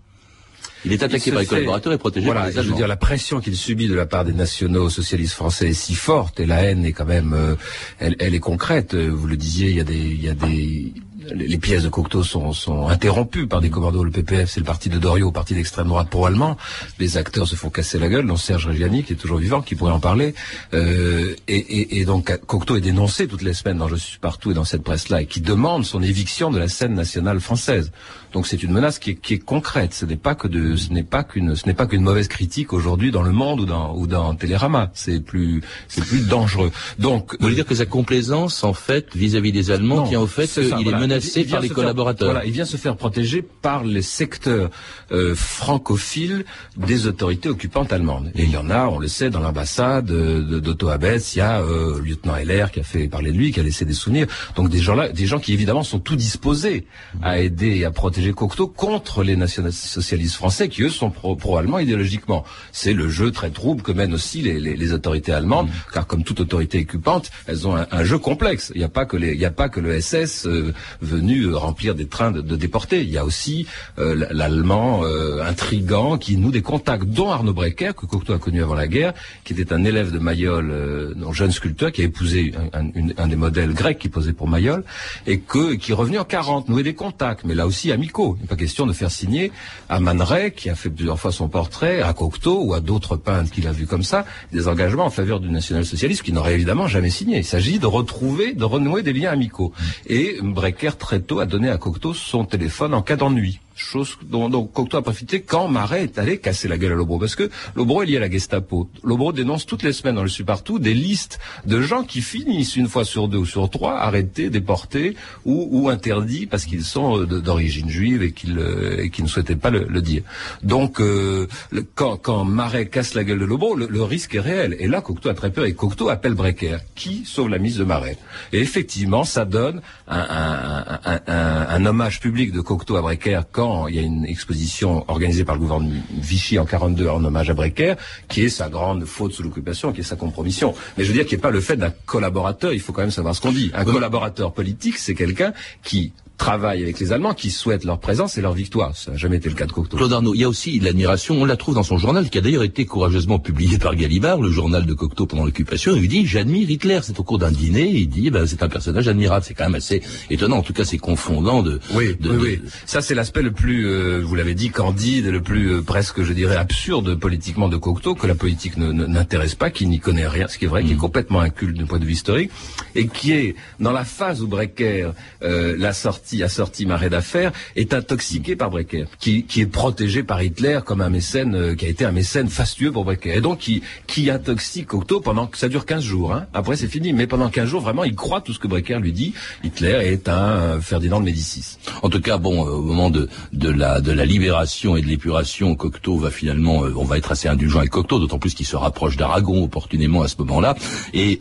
Il 0.84 0.92
est 0.92 1.02
attaqué 1.02 1.30
par 1.30 1.40
les 1.40 1.46
collaborateurs 1.46 1.92
et 1.92 1.98
protégé 1.98 2.26
par 2.26 2.46
les 2.46 2.56
Allemands. 2.56 2.62
Je 2.62 2.70
veux 2.70 2.76
dire, 2.76 2.88
la 2.88 2.96
pression 2.96 3.40
qu'il 3.40 3.56
subit 3.56 3.88
de 3.88 3.94
la 3.94 4.06
part 4.06 4.24
des 4.24 4.32
nationaux 4.32 4.88
socialistes 4.88 5.34
français 5.34 5.68
est 5.68 5.74
si 5.74 5.94
forte 5.94 6.40
et 6.40 6.46
la 6.46 6.62
haine 6.62 6.84
est 6.84 6.92
quand 6.92 7.04
même, 7.04 7.34
euh, 7.34 7.54
elle, 7.98 8.16
elle, 8.18 8.34
est 8.34 8.40
concrète. 8.40 8.94
Vous 8.94 9.26
le 9.26 9.36
disiez, 9.36 9.70
il 9.70 9.76
y 9.76 9.80
a 9.80 9.84
des, 9.84 9.98
il 9.98 10.24
y 10.24 10.28
a 10.28 10.34
des, 10.34 10.94
les 11.34 11.58
pièces 11.58 11.82
de 11.82 11.88
Cocteau 11.88 12.22
sont, 12.22 12.88
interrompues 12.88 13.46
par 13.46 13.60
des 13.60 13.70
commandos. 13.70 14.04
Le 14.04 14.10
PPF, 14.10 14.50
c'est 14.50 14.60
le 14.60 14.66
parti 14.66 14.88
de 14.88 14.98
Doriot, 14.98 15.30
parti 15.30 15.54
d'extrême 15.54 15.88
droite 15.88 16.08
pro-allemand. 16.08 16.56
Les 16.98 17.16
acteurs 17.16 17.46
se 17.46 17.56
font 17.56 17.70
casser 17.70 17.98
la 17.98 18.08
gueule, 18.08 18.26
dont 18.26 18.36
Serge 18.36 18.66
Reggiani, 18.66 19.04
qui 19.04 19.12
est 19.12 19.16
toujours 19.16 19.38
vivant, 19.38 19.62
qui 19.62 19.74
pourrait 19.74 19.92
en 19.92 20.00
parler. 20.00 20.34
Euh, 20.74 21.34
et, 21.48 21.56
et, 21.56 22.00
et, 22.00 22.04
donc 22.04 22.36
Cocteau 22.46 22.76
est 22.76 22.80
dénoncé 22.80 23.26
toutes 23.26 23.42
les 23.42 23.54
semaines 23.54 23.78
dans 23.78 23.88
Je 23.88 23.96
suis 23.96 24.18
partout 24.18 24.50
et 24.50 24.54
dans 24.54 24.64
cette 24.64 24.82
presse-là, 24.82 25.22
et 25.22 25.26
qui 25.26 25.40
demande 25.40 25.84
son 25.84 26.02
éviction 26.02 26.50
de 26.50 26.58
la 26.58 26.68
scène 26.68 26.94
nationale 26.94 27.40
française. 27.40 27.92
Donc 28.32 28.46
c'est 28.46 28.62
une 28.62 28.72
menace 28.72 28.98
qui 28.98 29.10
est, 29.10 29.14
qui 29.14 29.34
est, 29.34 29.38
concrète. 29.38 29.94
Ce 29.94 30.04
n'est 30.04 30.16
pas 30.16 30.34
que 30.34 30.48
de, 30.48 30.76
ce 30.76 30.92
n'est 30.92 31.02
pas 31.02 31.24
qu'une, 31.24 31.56
ce 31.56 31.66
n'est 31.66 31.74
pas 31.74 31.86
qu'une 31.86 32.02
mauvaise 32.02 32.28
critique 32.28 32.72
aujourd'hui 32.72 33.10
dans 33.10 33.22
le 33.22 33.32
Monde 33.32 33.60
ou 33.60 33.66
dans 33.66 33.94
ou 33.94 34.06
dans 34.06 34.34
Télérama. 34.34 34.90
C'est 34.94 35.20
plus, 35.20 35.62
c'est 35.88 36.04
plus 36.04 36.26
dangereux. 36.26 36.70
Donc, 36.98 37.32
vous 37.32 37.38
voulez 37.44 37.54
dire 37.54 37.66
que 37.66 37.74
sa 37.74 37.86
complaisance 37.86 38.64
en 38.64 38.72
fait 38.72 39.14
vis-à-vis 39.14 39.52
des 39.52 39.70
Allemands 39.70 40.06
tient 40.06 40.20
au 40.20 40.26
fait 40.26 40.46
qu'il 40.46 40.88
est 40.88 40.98
menacé 40.98 41.44
par 41.44 41.60
les 41.60 41.68
collaborateurs. 41.68 42.30
voilà, 42.30 42.44
il 42.44 42.52
vient 42.52 42.64
se 42.64 42.76
faire 42.76 42.96
protéger 42.96 43.42
par 43.42 43.84
les 43.84 44.02
secteurs 44.02 44.70
euh, 45.12 45.34
francophiles 45.34 46.44
des 46.76 47.06
autorités 47.06 47.48
occupantes 47.48 47.92
allemandes. 47.92 48.30
Et 48.34 48.44
il 48.44 48.50
y 48.50 48.56
en 48.56 48.70
a, 48.70 48.86
on 48.86 48.98
le 48.98 49.08
sait, 49.08 49.30
dans 49.30 49.40
l'ambassade 49.40 50.06
d'Otto 50.06 50.88
Abetz, 50.88 51.34
il 51.34 51.38
y 51.38 51.42
a 51.42 51.60
euh, 51.60 51.98
le 51.98 52.04
lieutenant 52.04 52.36
Heller 52.36 52.66
qui 52.72 52.80
a 52.80 52.82
fait 52.82 53.08
parler 53.08 53.32
de 53.32 53.36
lui, 53.36 53.52
qui 53.52 53.60
a 53.60 53.62
laissé 53.62 53.84
des 53.84 53.94
souvenirs. 53.94 54.26
Donc 54.56 54.68
des 54.68 54.78
gens 54.78 54.94
là, 54.94 55.08
des 55.08 55.26
gens 55.26 55.38
qui 55.38 55.52
évidemment 55.52 55.82
sont 55.82 55.98
tout 55.98 56.16
disposés 56.16 56.86
à 57.22 57.40
aider 57.40 57.76
et 57.78 57.84
à 57.84 57.90
protéger 57.90 58.19
Cocteau 58.34 58.68
contre 58.68 59.22
les 59.22 59.36
nationalistes 59.36 60.34
français 60.34 60.68
qui 60.68 60.82
eux 60.82 60.90
sont 60.90 61.10
pro-allemands 61.10 61.78
idéologiquement. 61.78 62.44
C'est 62.72 62.92
le 62.92 63.08
jeu 63.08 63.30
très 63.30 63.50
trouble 63.50 63.82
que 63.82 63.92
mènent 63.92 64.14
aussi 64.14 64.42
les, 64.42 64.92
autorités 64.92 65.32
allemandes, 65.32 65.68
mm. 65.68 65.92
car 65.92 66.06
comme 66.06 66.24
toute 66.24 66.40
autorité 66.40 66.80
occupante, 66.80 67.30
elles 67.46 67.66
ont 67.66 67.76
un, 67.76 68.04
jeu 68.04 68.18
complexe. 68.18 68.72
Il 68.74 68.78
n'y 68.78 68.84
a 68.84 68.88
pas 68.88 69.04
que 69.04 69.16
les, 69.16 69.32
il 69.32 69.40
y 69.40 69.44
a 69.44 69.50
pas 69.50 69.68
que 69.68 69.80
le 69.80 70.00
SS 70.00 70.46
euh, 70.46 70.72
venu 71.00 71.42
euh, 71.42 71.56
remplir 71.56 71.94
des 71.94 72.06
trains 72.06 72.30
de, 72.30 72.56
déportés. 72.56 73.02
Il 73.02 73.10
y 73.10 73.18
a 73.18 73.24
aussi 73.24 73.66
euh, 73.98 74.26
l'allemand 74.30 75.02
intrigant 75.42 76.18
qui 76.18 76.36
noue 76.36 76.50
des 76.50 76.62
contacts, 76.62 77.04
dont 77.04 77.30
Arnaud 77.30 77.52
Brecker 77.52 77.92
que 77.96 78.06
Cocteau 78.06 78.34
a 78.34 78.38
connu 78.38 78.62
avant 78.62 78.74
la 78.74 78.88
guerre, 78.88 79.14
qui 79.44 79.52
était 79.52 79.72
un 79.72 79.84
élève 79.84 80.10
de 80.12 80.18
Mayol, 80.18 81.14
un 81.26 81.32
jeune 81.32 81.52
sculpteur 81.52 81.92
qui 81.92 82.02
a 82.02 82.04
épousé 82.04 82.52
un, 82.72 83.26
des 83.28 83.36
modèles 83.36 83.72
grecs 83.72 83.98
qui 83.98 84.08
posait 84.08 84.32
pour 84.32 84.48
Mayol 84.48 84.84
et 85.26 85.38
que 85.38 85.74
qui 85.74 85.92
est 85.92 85.94
revenu 85.94 86.18
en 86.18 86.24
40, 86.24 86.68
nouer 86.68 86.82
des 86.82 86.94
contacts, 86.94 87.44
mais 87.44 87.54
là 87.54 87.66
aussi 87.66 87.92
il 88.18 88.42
n'est 88.42 88.46
pas 88.48 88.56
question 88.56 88.86
de 88.86 88.92
faire 88.92 89.10
signer 89.10 89.52
à 89.88 90.00
Man 90.00 90.24
qui 90.54 90.70
a 90.70 90.74
fait 90.74 90.90
plusieurs 90.90 91.18
fois 91.18 91.32
son 91.32 91.48
portrait, 91.48 92.02
à 92.02 92.12
Cocteau 92.12 92.62
ou 92.62 92.74
à 92.74 92.80
d'autres 92.80 93.16
peintres 93.16 93.50
qu'il 93.50 93.66
a 93.66 93.72
vus 93.72 93.86
comme 93.86 94.02
ça, 94.02 94.24
des 94.52 94.68
engagements 94.68 95.06
en 95.06 95.10
faveur 95.10 95.40
du 95.40 95.48
national-socialisme 95.50 96.22
qui 96.22 96.32
n'aurait 96.32 96.54
évidemment 96.54 96.86
jamais 96.86 97.10
signé. 97.10 97.38
Il 97.38 97.44
s'agit 97.44 97.78
de 97.78 97.86
retrouver, 97.86 98.52
de 98.54 98.64
renouer 98.64 99.02
des 99.02 99.12
liens 99.12 99.30
amicaux. 99.30 99.72
Et 100.06 100.38
Brecker 100.42 100.96
très 100.98 101.20
tôt 101.20 101.40
a 101.40 101.46
donné 101.46 101.70
à 101.70 101.78
Cocteau 101.78 102.14
son 102.14 102.44
téléphone 102.44 102.94
en 102.94 103.02
cas 103.02 103.16
d'ennui. 103.16 103.60
Chose 103.80 104.18
dont, 104.22 104.50
Cocteau 104.66 104.98
a 104.98 105.02
profité 105.02 105.40
quand 105.40 105.68
Marais 105.68 106.04
est 106.04 106.18
allé 106.18 106.38
casser 106.38 106.68
la 106.68 106.78
gueule 106.78 106.92
à 106.92 106.96
Lobro. 106.96 107.18
Parce 107.18 107.34
que 107.34 107.50
Lobro 107.74 108.02
est 108.02 108.06
lié 108.06 108.16
à 108.18 108.20
la 108.20 108.30
Gestapo. 108.30 108.88
Lobro 109.02 109.32
dénonce 109.32 109.66
toutes 109.66 109.82
les 109.82 109.92
semaines 109.92 110.16
dans 110.16 110.22
le 110.22 110.28
suis 110.28 110.44
partout 110.44 110.78
des 110.78 110.94
listes 110.94 111.38
de 111.66 111.80
gens 111.80 112.04
qui 112.04 112.20
finissent 112.22 112.76
une 112.76 112.88
fois 112.88 113.04
sur 113.04 113.28
deux 113.28 113.38
ou 113.38 113.46
sur 113.46 113.68
trois 113.68 113.96
arrêtés, 113.96 114.50
déportés 114.50 115.16
ou, 115.44 115.88
interdits 115.90 116.46
parce 116.46 116.64
qu'ils 116.66 116.84
sont 116.84 117.20
euh, 117.20 117.26
d'origine 117.26 117.88
juive 117.88 118.22
et 118.22 118.32
qu'ils 118.32 118.58
euh, 118.58 119.02
et 119.02 119.10
qu'ils 119.10 119.24
ne 119.24 119.28
souhaitaient 119.28 119.56
pas 119.56 119.70
le, 119.70 120.00
dire. 120.00 120.22
Donc 120.62 121.00
euh, 121.00 121.46
quand, 121.94 122.44
Marais 122.44 122.86
casse 122.86 123.14
la 123.14 123.24
gueule 123.24 123.40
de 123.40 123.44
Lobro, 123.44 123.74
le, 123.74 124.02
risque 124.02 124.34
est 124.34 124.40
réel. 124.40 124.76
Et 124.78 124.86
là, 124.86 125.00
Cocteau 125.00 125.28
a 125.28 125.34
très 125.34 125.50
peur 125.50 125.64
et 125.64 125.74
Cocteau 125.74 126.08
appelle 126.08 126.34
Brecker, 126.34 126.78
qui 126.94 127.24
sauve 127.24 127.48
la 127.48 127.58
mise 127.58 127.76
de 127.76 127.84
Marais? 127.84 128.16
Et 128.52 128.60
effectivement, 128.60 129.24
ça 129.24 129.44
donne 129.44 129.80
un 130.06 131.86
hommage 131.86 132.20
public 132.20 132.52
de 132.52 132.60
Cocteau 132.60 132.96
à 132.96 133.02
Brecker 133.02 133.42
quand 133.52 133.69
il 133.88 133.94
y 133.96 133.98
a 133.98 134.02
une 134.02 134.24
exposition 134.24 135.04
organisée 135.08 135.44
par 135.44 135.54
le 135.54 135.60
gouvernement 135.60 135.90
Vichy 136.10 136.58
en 136.58 136.64
42 136.64 137.08
en 137.08 137.24
hommage 137.24 137.50
à 137.50 137.54
Brecker, 137.54 137.94
qui 138.28 138.44
est 138.44 138.48
sa 138.48 138.68
grande 138.68 139.04
faute 139.04 139.32
sous 139.32 139.42
l'occupation, 139.42 139.92
qui 139.92 140.00
est 140.00 140.04
sa 140.04 140.16
compromission. 140.16 140.74
Mais 140.96 141.04
je 141.04 141.08
veux 141.08 141.14
dire 141.14 141.26
qu'il 141.26 141.38
n'y 141.38 141.42
a 141.42 141.46
pas 141.48 141.50
le 141.50 141.60
fait 141.60 141.76
d'un 141.76 141.92
collaborateur, 142.06 142.72
il 142.72 142.80
faut 142.80 142.92
quand 142.92 143.02
même 143.02 143.10
savoir 143.10 143.34
ce 143.34 143.40
qu'on 143.40 143.52
dit. 143.52 143.70
Un 143.74 143.84
collaborateur 143.84 144.52
politique, 144.52 144.98
c'est 144.98 145.14
quelqu'un 145.14 145.52
qui 145.82 146.12
travaille 146.40 146.82
avec 146.82 146.98
les 146.98 147.12
Allemands, 147.12 147.34
qui 147.34 147.50
souhaite 147.50 147.84
leur 147.84 148.00
présence 148.00 148.38
et 148.38 148.40
leur 148.40 148.54
victoire. 148.54 148.96
Ça 148.96 149.10
n'a 149.10 149.18
jamais 149.18 149.36
été 149.36 149.50
le 149.50 149.54
cas 149.54 149.66
de 149.66 149.72
Cocteau. 149.72 149.98
Claude 149.98 150.12
Arnaud, 150.14 150.34
il 150.34 150.40
y 150.40 150.44
a 150.44 150.48
aussi 150.48 150.80
l'admiration, 150.80 151.34
on 151.40 151.44
la 151.44 151.56
trouve 151.58 151.74
dans 151.74 151.82
son 151.82 151.98
journal, 151.98 152.30
qui 152.30 152.38
a 152.38 152.40
d'ailleurs 152.40 152.62
été 152.62 152.86
courageusement 152.86 153.38
publié 153.38 153.76
par 153.78 153.94
Gallimard, 153.94 154.40
le 154.40 154.50
journal 154.50 154.86
de 154.86 154.94
Cocteau 154.94 155.26
pendant 155.26 155.44
l'occupation, 155.44 155.94
il 155.94 156.08
dit 156.08 156.24
«J'admire 156.32 156.70
Hitler». 156.70 157.00
C'est 157.02 157.20
au 157.20 157.24
cours 157.24 157.38
d'un 157.38 157.50
dîner, 157.52 157.88
il 157.90 158.08
dit 158.08 158.30
ben, 158.30 158.46
C'est 158.46 158.62
un 158.62 158.68
personnage 158.70 159.06
admirable». 159.06 159.44
C'est 159.46 159.52
quand 159.52 159.64
même 159.64 159.74
assez 159.74 160.00
étonnant, 160.30 160.56
en 160.56 160.62
tout 160.62 160.72
cas 160.72 160.84
c'est 160.86 160.96
confondant 160.98 161.62
de... 161.62 161.78
Oui, 161.94 162.16
de- 162.18 162.30
oui, 162.30 162.36
de- 162.36 162.38
oui. 162.40 162.60
Ça, 162.86 163.02
c'est 163.02 163.14
l'aspect 163.14 163.42
le 163.42 163.52
plus, 163.52 163.86
euh, 163.86 164.22
vous 164.24 164.34
l'avez 164.34 164.54
dit, 164.54 164.70
candide, 164.70 165.26
le 165.26 165.42
plus 165.42 165.74
euh, 165.74 165.82
presque, 165.82 166.22
je 166.22 166.32
dirais, 166.32 166.56
absurde 166.56 167.16
politiquement 167.16 167.68
de 167.68 167.76
Cocteau, 167.76 168.14
que 168.14 168.26
la 168.26 168.34
politique 168.34 168.78
n'intéresse 168.78 169.54
pas, 169.56 169.68
qui 169.70 169.86
n'y 169.86 170.00
connaît 170.00 170.26
rien, 170.26 170.48
ce 170.48 170.56
qui 170.56 170.64
est 170.64 170.68
vrai, 170.68 170.84
qui 170.84 170.92
est 170.92 170.96
complètement 170.96 171.40
inculte 171.40 171.76
d'un 171.76 171.84
point 171.86 171.98
de 171.98 172.06
vue 172.06 172.12
historique, 172.12 172.50
et 172.94 173.08
qui 173.08 173.32
est, 173.32 173.56
dans 173.78 173.92
la 173.92 174.04
phase 174.04 174.40
où 174.42 174.48
Brecker 174.48 175.10
euh, 175.42 175.76
l'a 175.76 175.92
sorti, 175.92 176.29
a 176.42 176.48
sorti 176.48 176.86
Marais 176.86 177.10
d'affaires, 177.10 177.52
est 177.76 177.94
intoxiqué 177.94 178.56
par 178.56 178.70
Brecker, 178.70 179.06
qui, 179.18 179.44
qui 179.44 179.60
est 179.60 179.66
protégé 179.66 180.22
par 180.22 180.42
Hitler 180.42 180.80
comme 180.84 181.00
un 181.00 181.10
mécène, 181.10 181.54
euh, 181.54 181.74
qui 181.74 181.86
a 181.86 181.88
été 181.88 182.04
un 182.04 182.12
mécène 182.12 182.48
fastueux 182.48 182.92
pour 182.92 183.04
Brecker, 183.04 183.36
et 183.36 183.40
donc 183.40 183.58
qui, 183.58 183.82
qui 184.06 184.30
intoxique 184.30 184.86
Cocteau 184.86 185.20
pendant 185.20 185.46
que 185.46 185.58
ça 185.58 185.68
dure 185.68 185.86
15 185.86 186.02
jours. 186.02 186.32
Hein. 186.32 186.46
Après, 186.54 186.76
c'est 186.76 186.88
fini, 186.88 187.12
mais 187.12 187.26
pendant 187.26 187.48
15 187.48 187.68
jours, 187.68 187.80
vraiment, 187.80 188.04
il 188.04 188.14
croit 188.14 188.40
tout 188.40 188.52
ce 188.52 188.58
que 188.58 188.68
Brecker 188.68 188.98
lui 189.00 189.12
dit. 189.12 189.34
Hitler 189.64 190.00
est 190.04 190.28
un 190.28 190.32
euh, 190.34 190.80
Ferdinand 190.80 191.20
de 191.20 191.24
Médicis. 191.24 191.78
En 192.02 192.08
tout 192.08 192.20
cas, 192.20 192.38
bon, 192.38 192.66
euh, 192.66 192.70
au 192.70 192.82
moment 192.82 193.10
de, 193.10 193.28
de 193.52 193.68
la 193.68 194.00
de 194.00 194.12
la 194.12 194.24
libération 194.24 194.96
et 194.96 195.02
de 195.02 195.06
l'épuration, 195.06 195.74
Cocteau 195.74 196.16
va 196.16 196.30
finalement, 196.30 196.82
on 196.96 197.04
va 197.04 197.18
être 197.18 197.32
assez 197.32 197.48
indulgent 197.48 197.78
avec 197.78 197.90
Cocteau, 197.90 198.18
d'autant 198.18 198.38
plus 198.38 198.54
qu'il 198.54 198.66
se 198.66 198.76
rapproche 198.76 199.16
d'Aragon 199.16 199.64
opportunément 199.64 200.22
à 200.22 200.28
ce 200.28 200.36
moment-là. 200.38 200.74
Et 201.12 201.38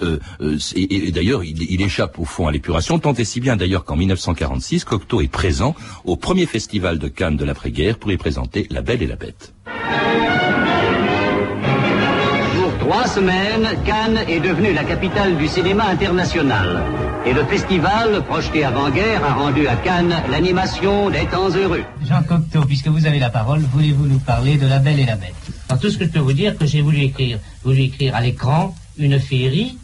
d'ailleurs, 1.12 1.44
il, 1.44 1.62
il 1.72 1.82
échappe 1.82 2.20
au 2.20 2.26
fond 2.26 2.48
à 2.48 2.52
l'épuration, 2.52 3.00
tant 3.00 3.14
et 3.14 3.26
si 3.26 3.40
bien 3.40 3.56
d'ailleurs 3.56 3.86
qu'en 3.86 3.96
1946, 3.96 4.79
Cocteau 4.84 5.22
est 5.22 5.28
présent 5.28 5.76
au 6.06 6.16
premier 6.16 6.46
festival 6.46 7.00
de 7.00 7.08
Cannes 7.08 7.38
de 7.38 7.46
l'après-guerre 7.46 7.98
pour 7.98 8.12
y 8.12 8.18
présenter 8.18 8.68
La 8.70 8.82
Belle 8.82 9.04
et 9.04 9.08
la 9.08 9.16
Bête. 9.16 9.54
Pour 12.56 12.78
trois 12.80 13.08
semaines, 13.08 13.68
Cannes 13.86 14.20
est 14.28 14.40
devenue 14.40 14.74
la 14.74 14.84
capitale 14.84 15.38
du 15.38 15.48
cinéma 15.48 15.86
international. 15.86 16.84
Et 17.26 17.34
le 17.34 17.44
festival, 17.46 18.24
projeté 18.24 18.64
avant-guerre, 18.64 19.24
a 19.24 19.34
rendu 19.34 19.68
à 19.68 19.76
Cannes 19.76 20.16
l'animation 20.30 21.10
des 21.10 21.26
temps 21.26 21.50
heureux. 21.50 21.84
Jean 22.08 22.24
Cocteau, 22.24 22.64
puisque 22.66 22.88
vous 22.88 23.06
avez 23.06 23.20
la 23.20 23.30
parole, 23.30 23.60
voulez-vous 23.60 24.06
nous 24.06 24.20
parler 24.20 24.58
de 24.58 24.66
La 24.68 24.80
Belle 24.80 25.00
et 25.00 25.06
la 25.06 25.16
Bête? 25.16 25.36
Alors 25.68 25.82
tout 25.82 25.90
ce 25.90 25.98
que 25.98 26.06
je 26.06 26.10
peux 26.10 26.20
vous 26.20 26.34
dire, 26.34 26.58
que 26.58 26.66
j'ai 26.66 26.82
voulu 26.82 27.02
écrire, 27.02 27.40
voulu 27.64 27.82
écrire 27.84 28.16
à 28.16 28.22
l'écran 28.22 28.74
une 28.98 29.20
féerie, 29.20 29.78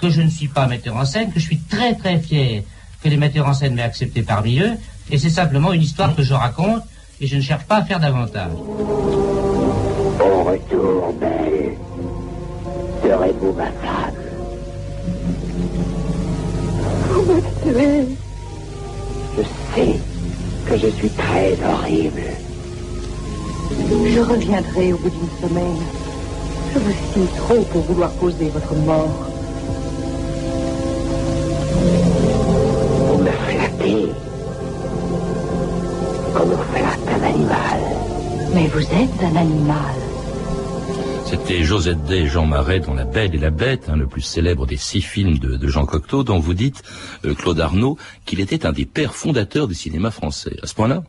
que 0.00 0.10
je 0.10 0.22
ne 0.22 0.30
suis 0.30 0.48
pas 0.48 0.66
metteur 0.66 0.96
en 0.96 1.04
scène, 1.04 1.32
que 1.32 1.40
je 1.40 1.44
suis 1.44 1.58
très 1.58 1.94
très 1.94 2.18
fier 2.20 2.62
que 3.02 3.08
les 3.08 3.16
metteurs 3.16 3.46
en 3.46 3.54
scène 3.54 3.74
m'aient 3.74 3.82
accepté 3.82 4.22
parmi 4.22 4.60
eux, 4.60 4.72
et 5.10 5.18
c'est 5.18 5.30
simplement 5.30 5.72
une 5.72 5.82
histoire 5.82 6.14
que 6.14 6.22
je 6.22 6.34
raconte, 6.34 6.82
et 7.20 7.26
je 7.26 7.36
ne 7.36 7.40
cherche 7.40 7.64
pas 7.64 7.76
à 7.76 7.84
faire 7.84 8.00
davantage. 8.00 8.52
Au 10.20 10.44
retour, 10.44 11.14
belle, 11.20 11.76
serez-vous 13.02 13.52
ma 13.52 13.66
femme 13.66 14.14
Vous 17.10 17.22
me 17.22 17.40
tuez. 17.62 18.16
Je 19.36 19.42
sais 19.74 19.98
que 20.66 20.76
je 20.76 20.88
suis 20.88 21.10
très 21.10 21.56
horrible. 21.64 22.22
Je 23.80 24.20
reviendrai 24.20 24.92
au 24.92 24.98
bout 24.98 25.10
d'une 25.10 25.48
semaine. 25.48 25.76
Je 26.74 26.78
vous 26.78 26.90
estime 26.90 27.26
trop 27.36 27.62
pour 27.72 27.82
vouloir 27.82 28.14
causer 28.16 28.48
votre 28.50 28.74
mort. 28.74 29.28
Mais 38.68 38.74
vous 38.82 38.92
êtes 38.92 39.22
un 39.22 39.36
animal. 39.36 39.94
C'était 41.24 41.62
Josette 41.62 42.04
Day 42.04 42.18
et 42.18 42.26
Jean 42.26 42.44
Marais 42.44 42.80
dans 42.80 42.92
La 42.92 43.04
Belle 43.04 43.34
et 43.34 43.38
la 43.38 43.50
Bête, 43.50 43.88
hein, 43.88 43.96
le 43.96 44.06
plus 44.06 44.20
célèbre 44.20 44.66
des 44.66 44.76
six 44.76 45.00
films 45.00 45.38
de, 45.38 45.56
de 45.56 45.68
Jean 45.68 45.86
Cocteau, 45.86 46.22
dont 46.22 46.38
vous 46.38 46.54
dites, 46.54 46.82
euh, 47.24 47.34
Claude 47.34 47.60
Arnaud, 47.60 47.96
qu'il 48.26 48.40
était 48.40 48.66
un 48.66 48.72
des 48.72 48.84
pères 48.84 49.14
fondateurs 49.14 49.68
du 49.68 49.74
cinéma 49.74 50.10
français. 50.10 50.56
À 50.62 50.66
ce 50.66 50.74
point-là 50.74 51.02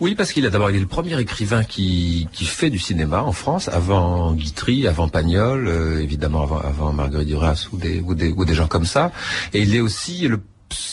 Oui, 0.00 0.14
parce 0.14 0.32
qu'il 0.32 0.44
a 0.44 0.50
d'abord 0.50 0.70
il 0.70 0.76
est 0.76 0.80
le 0.80 0.86
premier 0.86 1.18
écrivain 1.18 1.64
qui, 1.64 2.28
qui 2.32 2.44
fait 2.44 2.70
du 2.70 2.78
cinéma 2.78 3.22
en 3.22 3.32
France, 3.32 3.68
avant 3.68 4.34
Guitry, 4.34 4.86
avant 4.86 5.08
Pagnol, 5.08 5.68
euh, 5.68 6.02
évidemment 6.02 6.42
avant, 6.42 6.60
avant 6.60 6.92
Marguerite 6.92 7.28
Duras 7.28 7.68
ou 7.72 7.78
des, 7.78 8.00
ou, 8.00 8.14
des, 8.14 8.30
ou 8.30 8.44
des 8.44 8.54
gens 8.54 8.68
comme 8.68 8.86
ça. 8.86 9.10
Et 9.54 9.62
il 9.62 9.74
est 9.74 9.80
aussi 9.80 10.28
le 10.28 10.40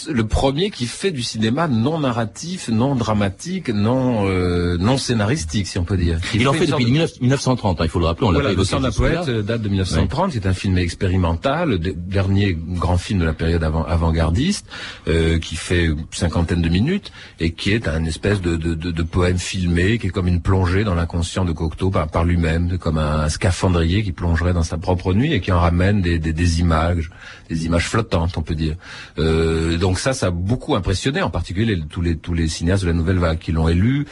le 0.09 0.23
premier 0.27 0.69
qui 0.69 0.85
fait 0.85 1.11
du 1.11 1.21
cinéma 1.23 1.67
non 1.67 1.99
narratif, 1.99 2.69
non 2.69 2.95
dramatique, 2.95 3.69
non 3.69 4.27
euh, 4.27 4.77
non 4.79 4.97
scénaristique, 4.97 5.67
si 5.67 5.77
on 5.77 5.83
peut 5.83 5.97
dire. 5.97 6.19
Il, 6.33 6.47
en 6.47 6.53
fait, 6.53 6.67
depuis 6.67 6.69
sorte 6.69 6.83
de- 6.83 6.87
19- 6.89 7.21
1930, 7.21 7.81
hein, 7.81 7.83
il 7.85 7.89
faut 7.89 7.99
le 7.99 8.05
rappeler, 8.05 8.27
on 8.27 8.31
l'a 8.31 8.39
Voilà, 8.39 8.55
le 8.55 8.63
sang 8.63 8.79
de 8.79 8.83
la 8.85 8.91
poète 8.91 9.27
euh, 9.29 9.41
date 9.41 9.61
de 9.61 9.69
1930. 9.69 10.31
C'est 10.33 10.45
un 10.45 10.53
film 10.53 10.77
expérimental, 10.77 11.69
le 11.69 11.79
de- 11.79 11.91
dernier 11.95 12.57
grand 12.57 12.97
film 12.97 13.19
de 13.19 13.25
la 13.25 13.33
période 13.33 13.63
avant- 13.63 13.83
avant-gardiste, 13.85 14.65
euh, 15.07 15.39
qui 15.39 15.55
fait 15.55 15.85
une 15.85 16.05
cinquantaine 16.11 16.61
de 16.61 16.69
minutes 16.69 17.11
et 17.39 17.51
qui 17.51 17.71
est 17.71 17.87
un 17.87 18.05
espèce 18.05 18.41
de, 18.41 18.55
de, 18.55 18.73
de, 18.73 18.91
de 18.91 19.03
poème 19.03 19.37
filmé, 19.37 19.97
qui 19.97 20.07
est 20.07 20.11
comme 20.11 20.27
une 20.27 20.41
plongée 20.41 20.83
dans 20.83 20.95
l'inconscient 20.95 21.45
de 21.45 21.51
Cocteau 21.51 21.89
par, 21.89 22.07
par 22.07 22.23
lui-même, 22.25 22.77
comme 22.77 22.97
un, 22.97 23.29
scaphandrier 23.29 24.03
qui 24.03 24.11
plongerait 24.11 24.53
dans 24.53 24.63
sa 24.63 24.77
propre 24.77 25.13
nuit 25.13 25.33
et 25.33 25.39
qui 25.41 25.51
en 25.51 25.59
ramène 25.59 26.01
des, 26.01 26.17
des, 26.19 26.33
des 26.33 26.59
images, 26.59 27.09
des 27.49 27.65
images 27.65 27.87
flottantes, 27.87 28.37
on 28.37 28.41
peut 28.41 28.55
dire. 28.55 28.75
Euh, 29.19 29.68
donc 29.77 29.99
ça, 29.99 30.13
ça 30.13 30.27
a 30.27 30.31
beaucoup 30.31 30.75
impressionné, 30.75 31.21
en 31.21 31.29
particulier 31.29 31.79
tous 31.89 32.33
les 32.33 32.47
cinéastes 32.47 32.83
de 32.83 32.87
la 32.87 32.93
nouvelle 32.93 33.19
vague 33.19 33.39
qui 33.39 33.51
l'ont 33.51 33.67
élu, 33.67 34.05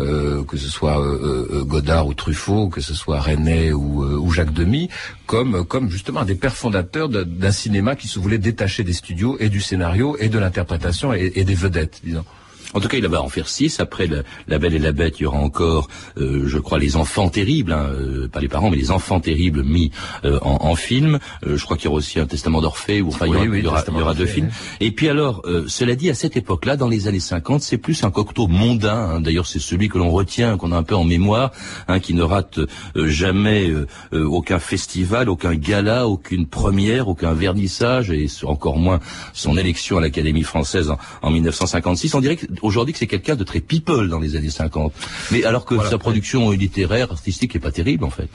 euh, 0.00 0.44
que 0.44 0.56
ce 0.56 0.68
soit 0.68 1.00
euh, 1.00 1.48
euh, 1.52 1.64
Godard 1.64 2.06
ou 2.06 2.14
Truffaut, 2.14 2.68
que 2.68 2.80
ce 2.80 2.94
soit 2.94 3.20
René 3.20 3.72
ou, 3.72 4.02
euh, 4.02 4.30
Jacques 4.32 4.52
Demy, 4.52 4.88
comme 5.26 5.64
comme 5.66 5.90
justement 5.90 6.24
des 6.24 6.34
pères 6.34 6.56
fondateurs 6.56 7.08
d'un 7.08 7.52
cinéma 7.52 7.96
qui 7.96 8.08
se 8.08 8.18
voulait 8.18 8.38
détacher 8.38 8.82
des 8.82 8.94
studios 8.94 9.36
et 9.40 9.50
du 9.50 9.60
scénario 9.60 10.16
et 10.18 10.28
de 10.28 10.38
l'interprétation 10.38 11.12
et, 11.12 11.32
et 11.34 11.44
des 11.44 11.54
vedettes, 11.54 12.00
disons. 12.02 12.24
En 12.74 12.80
tout 12.80 12.88
cas, 12.88 12.96
il 12.98 13.06
va 13.06 13.22
en 13.22 13.28
faire 13.28 13.48
six. 13.48 13.80
Après 13.80 14.06
la, 14.06 14.22
La 14.48 14.58
Belle 14.58 14.74
et 14.74 14.78
la 14.78 14.92
Bête, 14.92 15.20
il 15.20 15.24
y 15.24 15.26
aura 15.26 15.38
encore, 15.38 15.88
euh, 16.16 16.44
je 16.46 16.58
crois, 16.58 16.78
les 16.78 16.96
enfants 16.96 17.28
terribles, 17.28 17.72
hein, 17.72 17.86
euh, 17.92 18.28
pas 18.28 18.40
les 18.40 18.48
parents, 18.48 18.70
mais 18.70 18.76
les 18.76 18.90
enfants 18.90 19.20
terribles 19.20 19.62
mis 19.62 19.90
euh, 20.24 20.38
en, 20.42 20.58
en 20.70 20.74
film. 20.74 21.18
Euh, 21.46 21.56
je 21.56 21.64
crois 21.64 21.76
qu'il 21.76 21.86
y 21.86 21.88
aura 21.88 21.98
aussi 21.98 22.18
un 22.20 22.26
Testament 22.26 22.60
d'Orphée, 22.60 23.02
ou 23.02 23.08
enfin, 23.08 23.26
il 23.26 23.30
y 23.30 23.32
Oui, 23.32 23.36
aura, 23.38 23.46
oui, 23.48 23.58
il 23.58 23.64
y 23.64 23.66
aura- 23.66 23.76
Testament 23.78 23.98
il 23.98 24.00
y 24.00 24.04
aura 24.04 24.14
deux 24.14 24.26
films. 24.26 24.50
Et 24.80 24.90
puis 24.92 25.08
alors, 25.08 25.42
euh, 25.44 25.64
cela 25.68 25.94
dit, 25.94 26.08
à 26.10 26.14
cette 26.14 26.36
époque-là, 26.36 26.76
dans 26.76 26.88
les 26.88 27.08
années 27.08 27.20
50, 27.20 27.62
c'est 27.62 27.78
plus 27.78 28.04
un 28.04 28.10
Cocteau 28.10 28.46
mondain. 28.48 28.96
hein. 29.16 29.20
D'ailleurs, 29.20 29.46
c'est 29.46 29.58
celui 29.60 29.88
que 29.88 29.98
l'on 29.98 30.10
retient, 30.10 30.56
qu'on 30.56 30.72
a 30.72 30.76
un 30.76 30.82
peu 30.82 30.94
en 30.96 31.04
mémoire, 31.04 31.50
hein, 31.88 32.00
qui 32.00 32.14
ne 32.14 32.22
rate 32.22 32.58
euh, 32.96 33.08
jamais 33.08 33.70
aucun 34.12 34.58
festival, 34.58 35.28
aucun 35.28 35.54
gala, 35.54 36.06
aucune 36.08 36.46
première, 36.46 37.08
aucun 37.08 37.32
vernissage, 37.34 38.10
et 38.10 38.26
encore 38.44 38.78
moins 38.78 39.00
son 39.32 39.56
élection 39.56 39.98
à 39.98 40.00
l'Académie 40.00 40.42
française 40.42 40.90
en, 40.90 40.98
en 41.22 41.30
1956. 41.30 42.14
On 42.14 42.20
dirait 42.20 42.36
que- 42.36 42.46
aujourd'hui 42.62 42.92
que 42.92 42.98
c'est 42.98 43.06
quelqu'un 43.06 43.36
de 43.36 43.44
très 43.44 43.60
people 43.60 44.08
dans 44.08 44.18
les 44.18 44.36
années 44.36 44.50
50. 44.50 44.92
Mais 45.30 45.44
alors 45.44 45.64
que 45.64 45.74
Voilà. 45.74 45.90
sa 45.90 45.98
production 45.98 46.50
littéraire, 46.50 47.10
artistique, 47.12 47.54
est 47.56 47.60
pas 47.60 47.72
terrible 47.72 48.04
en 48.04 48.10
fait. 48.10 48.28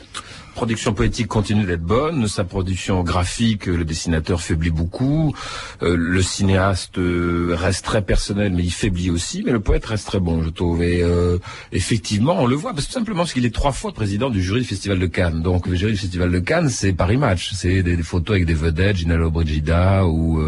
Production 0.58 0.92
poétique 0.92 1.28
continue 1.28 1.66
d'être 1.66 1.84
bonne, 1.84 2.28
sa 2.28 2.44
production 2.44 3.04
graphique, 3.04 3.68
le 3.68 3.86
dessinateur 3.86 4.42
faiblit 4.42 4.72
beaucoup, 4.72 5.36
euh, 5.84 5.96
le 5.96 6.24
cinéaste 6.24 6.98
euh, 6.98 7.54
reste 7.56 7.86
très 7.86 8.02
personnel, 8.02 8.54
mais 8.54 8.64
il 8.64 8.72
faiblit 8.72 9.12
aussi, 9.12 9.44
mais 9.46 9.52
le 9.52 9.60
poète 9.60 9.86
reste 9.86 10.08
très 10.08 10.20
bon, 10.20 10.42
je 10.42 10.50
trouve. 10.50 10.82
Et 10.82 11.04
euh, 11.04 11.38
effectivement, 11.72 12.38
on 12.40 12.48
le 12.48 12.56
voit, 12.56 12.74
parce 12.74 12.88
que 12.88 12.94
simplement 12.94 13.20
parce 13.20 13.34
qu'il 13.34 13.46
est 13.46 13.54
trois 13.54 13.72
fois 13.72 13.92
président 13.92 14.32
du 14.32 14.42
jury 14.42 14.62
du 14.62 14.68
Festival 14.68 14.98
de 14.98 15.06
Cannes. 15.06 15.44
Donc 15.44 15.68
le 15.68 15.76
jury 15.76 15.92
du 15.92 16.00
Festival 16.00 16.32
de 16.32 16.40
Cannes, 16.40 16.70
c'est 16.70 16.92
Paris 16.92 17.18
Match, 17.18 17.52
c'est 17.54 17.84
des, 17.84 17.96
photos 17.98 18.38
avec 18.38 18.48
des 18.48 18.56
vedettes, 18.56 18.98
Ginalo 18.98 19.30
Brigida 19.30 20.08
ou, 20.08 20.42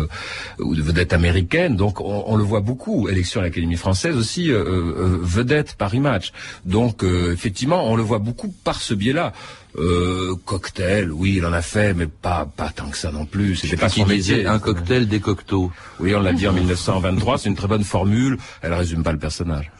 ou 0.57 0.75
des 0.75 0.81
vedettes 0.81 1.13
américaines. 1.13 1.75
Donc 1.75 2.01
on, 2.01 2.23
on, 2.25 2.35
le 2.35 2.43
voit 2.43 2.61
beaucoup. 2.61 3.09
Élection 3.09 3.41
à 3.41 3.43
l'Académie 3.43 3.75
française 3.75 4.17
aussi, 4.17 4.49
vedette 4.51 5.75
Paris 5.77 5.99
Match. 5.99 6.31
Donc 6.65 7.03
effectivement, 7.03 7.91
on 7.91 7.95
le 7.95 8.01
voit 8.01 8.17
beaucoup 8.17 8.51
par 8.63 8.81
ce 8.81 8.95
biais-là. 8.95 9.33
Euh, 9.77 10.35
cocktail, 10.45 11.11
oui, 11.11 11.35
il 11.37 11.45
en 11.45 11.53
a 11.53 11.61
fait, 11.61 11.93
mais 11.93 12.07
pas 12.07 12.45
pas 12.45 12.69
tant 12.69 12.89
que 12.89 12.97
ça 12.97 13.11
non 13.11 13.25
plus. 13.25 13.55
C'était 13.55 13.77
pas 13.77 13.89
son 13.89 14.05
métier. 14.05 14.45
Un 14.45 14.59
cocktail 14.59 15.07
des 15.07 15.19
cocteaux. 15.19 15.71
Oui, 15.99 16.15
on 16.15 16.21
l'a 16.21 16.33
dit 16.33 16.47
en 16.47 16.53
1923. 16.53 17.37
C'est 17.37 17.49
une 17.49 17.55
très 17.55 17.67
bonne 17.67 17.83
formule. 17.83 18.37
Elle 18.61 18.73
résume 18.73 19.03
pas 19.03 19.11
le 19.11 19.19
personnage. 19.19 19.71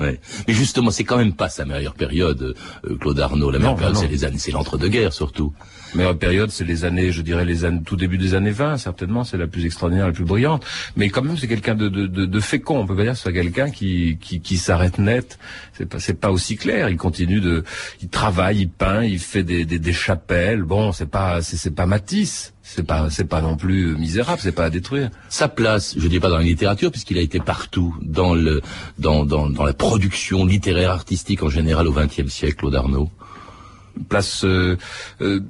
Ouais. 0.00 0.20
Mais 0.48 0.54
justement, 0.54 0.90
c'est 0.90 1.04
quand 1.04 1.18
même 1.18 1.34
pas 1.34 1.48
sa 1.48 1.64
meilleure 1.64 1.94
période, 1.94 2.56
euh, 2.84 2.96
Claude 2.96 3.20
Arnaud. 3.20 3.50
La 3.50 3.58
meilleure 3.58 3.76
période, 3.76 3.96
c'est 3.96 4.08
les 4.08 4.24
années, 4.24 4.38
c'est 4.38 4.50
l'entre-deux-guerres 4.50 5.12
surtout. 5.12 5.52
Meilleure 5.94 6.18
période, 6.18 6.50
c'est 6.50 6.64
les 6.64 6.84
années, 6.84 7.12
je 7.12 7.22
dirais 7.22 7.44
les 7.44 7.64
années, 7.64 7.82
tout 7.84 7.96
début 7.96 8.18
des 8.18 8.34
années 8.34 8.50
20, 8.50 8.78
certainement, 8.78 9.22
c'est 9.24 9.36
la 9.36 9.46
plus 9.46 9.64
extraordinaire, 9.64 10.06
la 10.06 10.12
plus 10.12 10.24
brillante. 10.24 10.64
Mais 10.96 11.08
quand 11.08 11.22
même, 11.22 11.36
c'est 11.36 11.46
quelqu'un 11.46 11.74
de, 11.74 11.88
de, 11.88 12.06
de, 12.06 12.26
de, 12.26 12.40
fécond. 12.40 12.80
On 12.80 12.86
peut 12.86 12.96
pas 12.96 13.02
dire 13.02 13.12
que 13.12 13.16
ce 13.18 13.22
soit 13.22 13.32
quelqu'un 13.32 13.70
qui, 13.70 14.18
qui, 14.20 14.40
qui 14.40 14.56
s'arrête 14.56 14.98
net. 14.98 15.38
C'est 15.72 15.86
pas, 15.86 16.00
c'est 16.00 16.18
pas 16.20 16.30
aussi 16.30 16.56
clair. 16.56 16.88
Il 16.88 16.96
continue 16.96 17.40
de, 17.40 17.64
il 18.02 18.08
travaille, 18.08 18.60
il 18.62 18.68
peint, 18.68 19.04
il 19.04 19.18
fait 19.18 19.44
des, 19.44 19.64
des, 19.64 19.78
des 19.78 19.92
chapelles. 19.92 20.62
Bon, 20.62 20.92
c'est 20.92 21.10
pas, 21.10 21.42
c'est, 21.42 21.56
c'est 21.56 21.74
pas 21.74 21.86
Matisse. 21.86 22.54
C'est 22.66 22.86
pas, 22.86 23.10
c'est 23.10 23.26
pas 23.28 23.42
non 23.42 23.56
plus 23.56 23.94
misérable, 23.94 24.40
c'est 24.42 24.50
pas 24.50 24.64
à 24.64 24.70
détruire. 24.70 25.10
Sa 25.28 25.48
place, 25.48 25.94
je 25.98 26.08
dis 26.08 26.18
pas 26.18 26.30
dans 26.30 26.38
la 26.38 26.44
littérature, 26.44 26.90
puisqu'il 26.90 27.18
a 27.18 27.20
été 27.20 27.38
partout, 27.38 27.94
dans 28.00 28.34
le, 28.34 28.62
dans, 28.98 29.26
dans, 29.26 29.50
dans 29.50 29.64
la 29.64 29.74
production 29.74 30.46
littéraire, 30.46 30.90
artistique 30.90 31.42
en 31.42 31.50
général 31.50 31.86
au 31.86 31.92
XXe 31.92 32.26
siècle, 32.32 32.56
Claude 32.56 32.74
Arnaud. 32.74 33.10
Place, 34.08 34.44
euh, 34.44 34.78
euh, 35.20 35.40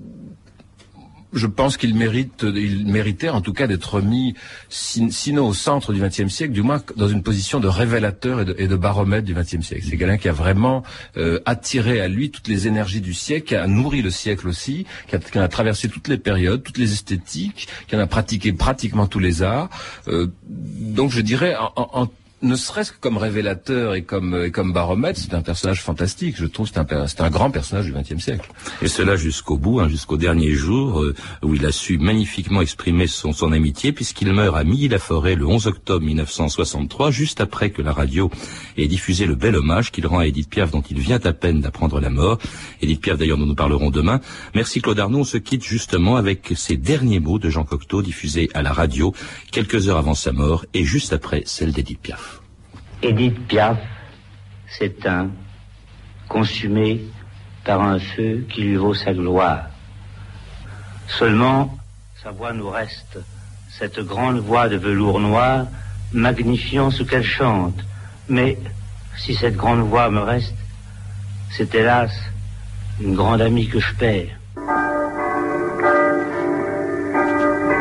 je 1.35 1.47
pense 1.47 1.77
qu'il 1.77 1.94
mérite, 1.94 2.44
il 2.44 2.87
méritait 2.87 3.29
en 3.29 3.40
tout 3.40 3.53
cas 3.53 3.66
d'être 3.66 4.01
mis, 4.01 4.35
sinon 4.68 5.49
au 5.49 5.55
centre 5.55 5.92
du 5.92 6.01
XXe 6.01 6.29
siècle, 6.29 6.53
du 6.53 6.62
moins 6.62 6.83
dans 6.97 7.09
une 7.09 7.23
position 7.23 7.61
de 7.61 7.68
révélateur 7.68 8.40
et 8.59 8.68
de, 8.68 8.77
baromètre 8.77 9.25
du 9.25 9.35
XXe 9.35 9.61
siècle. 9.61 9.85
C'est 9.88 9.97
quelqu'un 9.97 10.18
qui 10.18 10.29
a 10.29 10.33
vraiment 10.33 10.83
euh, 11.16 11.40
attiré 11.47 12.01
à 12.01 12.09
lui 12.09 12.31
toutes 12.31 12.49
les 12.49 12.66
énergies 12.66 13.01
du 13.01 13.14
siècle, 13.14 13.47
qui 13.49 13.57
a 13.57 13.66
nourri 13.66 14.03
le 14.03 14.11
siècle 14.11 14.49
aussi, 14.49 14.87
qui 15.09 15.16
a, 15.16 15.18
qui 15.18 15.38
a 15.38 15.49
traversé 15.49 15.88
toutes 15.88 16.09
les 16.09 16.18
périodes, 16.18 16.62
toutes 16.62 16.79
les 16.79 16.92
esthétiques, 16.92 17.68
qui 17.87 17.97
en 17.97 18.01
a 18.01 18.07
pratiqué 18.07 18.53
pratiquement 18.53 19.07
tous 19.07 19.20
les 19.20 19.42
arts. 19.42 19.68
Euh, 20.09 20.29
donc 20.49 21.11
je 21.11 21.20
dirais 21.20 21.55
en, 21.57 21.73
en 21.77 22.09
ne 22.44 22.57
serait-ce 22.57 22.92
que 22.92 22.98
comme 23.00 23.16
révélateur 23.16 23.94
et 23.94 24.02
comme, 24.02 24.44
et 24.44 24.50
comme 24.50 24.72
baromètre, 24.72 25.18
c'est 25.18 25.35
un 25.35 25.40
personnage 25.40 25.83
fantastique. 25.83 26.37
Je 26.38 26.46
trouve 26.46 26.68
c'est 26.68 26.78
un, 26.78 26.87
un 27.18 27.30
grand 27.30 27.50
personnage 27.50 27.87
du 27.87 27.92
XXe 27.92 28.22
siècle. 28.22 28.48
Et 28.83 28.88
cela 28.88 29.16
jusqu'au 29.16 29.57
bout, 29.57 29.80
hein, 29.80 29.88
jusqu'au 29.88 30.16
dernier 30.16 30.50
jour, 30.52 31.02
euh, 31.02 31.14
où 31.42 31.54
il 31.54 31.64
a 31.64 31.72
su 31.72 31.98
magnifiquement 31.98 32.61
exprimer 32.61 33.07
son, 33.07 33.33
amitié, 33.52 33.92
puisqu'il 33.92 34.33
meurt 34.33 34.57
à 34.57 34.64
Milly-la-Forêt 34.64 35.35
le 35.35 35.46
11 35.46 35.66
octobre 35.66 36.04
1963, 36.04 37.11
juste 37.11 37.40
après 37.40 37.70
que 37.70 37.83
la 37.83 37.92
radio 37.92 38.30
ait 38.76 38.88
diffusé 38.88 39.26
le 39.26 39.35
bel 39.35 39.57
hommage 39.57 39.90
qu'il 39.90 40.07
rend 40.07 40.18
à 40.18 40.26
Edith 40.26 40.50
Piaf, 40.50 40.70
dont 40.70 40.83
il 40.83 40.98
vient 40.98 41.20
à 41.24 41.33
peine 41.33 41.61
d'apprendre 41.61 42.00
la 42.00 42.11
mort. 42.11 42.38
Edith 42.83 43.00
Piaf, 43.00 43.18
d'ailleurs, 43.18 43.38
nous 43.38 43.46
nous 43.46 43.54
parlerons 43.54 43.90
demain. 43.90 44.20
Merci 44.54 44.80
Claude 44.80 45.00
Arnaud. 45.00 45.20
On 45.20 45.24
se 45.24 45.38
quitte 45.38 45.64
justement 45.64 46.16
avec 46.16 46.52
ces 46.57 46.76
derniers 46.76 47.20
mots 47.20 47.38
de 47.38 47.48
Jean 47.48 47.64
Cocteau 47.64 48.02
diffusés 48.02 48.50
à 48.54 48.62
la 48.62 48.72
radio 48.72 49.14
quelques 49.50 49.88
heures 49.88 49.98
avant 49.98 50.14
sa 50.14 50.33
mort 50.33 50.66
et 50.74 50.85
juste 50.85 51.12
après 51.12 51.42
celle 51.46 51.72
d'Edith 51.72 52.00
Piaf. 52.00 52.34
Edith 53.05 53.47
Piaf 53.49 53.77
s'éteint, 54.67 55.29
consumée 56.27 57.03
par 57.62 57.83
un 57.83 57.99
feu 57.99 58.47
qui 58.49 58.62
lui 58.62 58.77
vaut 58.77 58.95
sa 58.95 59.12
gloire. 59.12 59.67
Seulement, 61.07 61.77
sa 62.23 62.31
voix 62.31 62.55
nous 62.55 62.71
reste, 62.71 63.19
cette 63.69 64.01
grande 64.01 64.38
voix 64.38 64.71
de 64.71 64.77
velours 64.79 65.21
noir, 65.21 65.67
magnifiant 66.14 66.90
ce 66.90 67.03
qu'elle 67.03 67.27
chante. 67.27 67.79
Mais 68.31 68.57
si 69.19 69.35
cette 69.35 69.57
grande 69.57 69.81
voix 69.81 70.09
me 70.09 70.21
reste, 70.21 70.57
c'est 71.51 71.75
hélas 71.75 72.11
une 73.03 73.14
grande 73.14 73.43
amie 73.43 73.69
que 73.69 73.81
je 73.81 73.95
perds. 73.97 74.38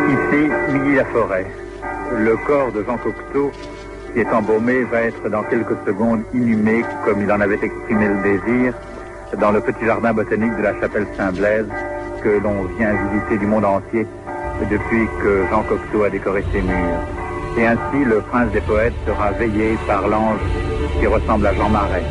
Ici, 0.09 0.49
Milly 0.73 0.95
la 0.95 1.05
forêt. 1.05 1.49
Le 2.11 2.35
corps 2.45 2.73
de 2.73 2.83
Jean 2.83 2.97
Cocteau 2.97 3.53
qui 4.13 4.19
est 4.19 4.31
embaumé 4.31 4.83
va 4.83 5.01
être 5.01 5.29
dans 5.29 5.43
quelques 5.43 5.77
secondes 5.85 6.21
inhumé, 6.33 6.83
comme 7.05 7.21
il 7.21 7.31
en 7.31 7.41
avait 7.41 7.59
exprimé 7.61 8.07
le 8.07 8.21
désir, 8.21 8.73
dans 9.39 9.51
le 9.51 9.61
petit 9.61 9.85
jardin 9.85 10.13
botanique 10.13 10.55
de 10.55 10.61
la 10.61 10.79
chapelle 10.79 11.07
Saint-Blaise, 11.17 11.67
que 12.21 12.29
l'on 12.29 12.63
vient 12.77 12.93
visiter 13.11 13.37
du 13.37 13.47
monde 13.47 13.65
entier 13.65 14.05
depuis 14.69 15.07
que 15.21 15.45
Jean 15.49 15.63
Cocteau 15.63 16.03
a 16.03 16.09
décoré 16.09 16.43
ses 16.53 16.61
murs. 16.61 16.99
Et 17.57 17.65
ainsi, 17.65 18.03
le 18.05 18.21
prince 18.21 18.51
des 18.51 18.61
poètes 18.61 18.93
sera 19.05 19.31
veillé 19.31 19.77
par 19.87 20.07
l'ange 20.07 20.39
qui 20.99 21.07
ressemble 21.07 21.47
à 21.47 21.53
Jean 21.53 21.69
Marais. 21.69 22.03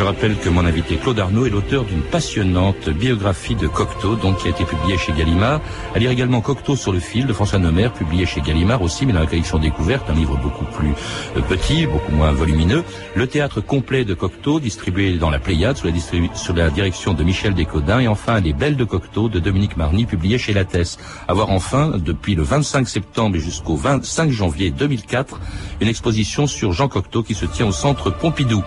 Je 0.00 0.04
rappelle 0.06 0.38
que 0.38 0.48
mon 0.48 0.64
invité 0.64 0.96
Claude 0.96 1.18
Arnaud 1.18 1.44
est 1.44 1.50
l'auteur 1.50 1.84
d'une 1.84 2.00
passionnante 2.00 2.88
biographie 2.88 3.54
de 3.54 3.66
Cocteau, 3.66 4.14
donc 4.16 4.38
qui 4.38 4.46
a 4.46 4.50
été 4.50 4.64
publiée 4.64 4.96
chez 4.96 5.12
Gallimard. 5.12 5.60
À 5.94 5.98
lire 5.98 6.10
également 6.10 6.40
Cocteau 6.40 6.74
sur 6.74 6.90
le 6.90 7.00
fil 7.00 7.26
de 7.26 7.34
François 7.34 7.58
Nomer, 7.58 7.90
publié 7.90 8.24
chez 8.24 8.40
Gallimard 8.40 8.80
aussi, 8.80 9.04
mais 9.04 9.12
dans 9.12 9.20
la 9.20 9.26
collection 9.26 9.58
découverte, 9.58 10.08
un 10.08 10.14
livre 10.14 10.38
beaucoup 10.38 10.64
plus 10.64 10.94
euh, 11.36 11.42
petit, 11.42 11.84
beaucoup 11.84 12.12
moins 12.12 12.32
volumineux. 12.32 12.82
Le 13.14 13.26
théâtre 13.26 13.60
complet 13.60 14.06
de 14.06 14.14
Cocteau, 14.14 14.58
distribué 14.58 15.18
dans 15.18 15.28
la 15.28 15.38
Pléiade, 15.38 15.76
sous 15.76 16.54
la, 16.54 16.70
direction 16.70 17.12
de 17.12 17.22
Michel 17.22 17.52
Descodins, 17.52 18.00
et 18.00 18.08
enfin 18.08 18.40
Les 18.40 18.54
Belles 18.54 18.76
de 18.76 18.84
Cocteau 18.84 19.28
de 19.28 19.38
Dominique 19.38 19.76
Marny, 19.76 20.06
publié 20.06 20.38
chez 20.38 20.54
Lattès. 20.54 20.96
Avoir 21.28 21.50
enfin, 21.50 21.92
depuis 21.98 22.34
le 22.34 22.42
25 22.42 22.88
septembre 22.88 23.36
et 23.36 23.40
jusqu'au 23.40 23.76
25 23.76 24.30
janvier 24.30 24.70
2004, 24.70 25.38
une 25.82 25.88
exposition 25.88 26.46
sur 26.46 26.72
Jean 26.72 26.88
Cocteau 26.88 27.22
qui 27.22 27.34
se 27.34 27.44
tient 27.44 27.66
au 27.66 27.72
centre 27.72 28.08
Pompidou. 28.08 28.64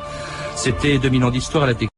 C'était 0.55 0.97
2000 0.97 1.23
ans 1.25 1.31
d'histoire 1.31 1.63
à 1.63 1.67
la 1.67 1.73
technique. 1.73 1.92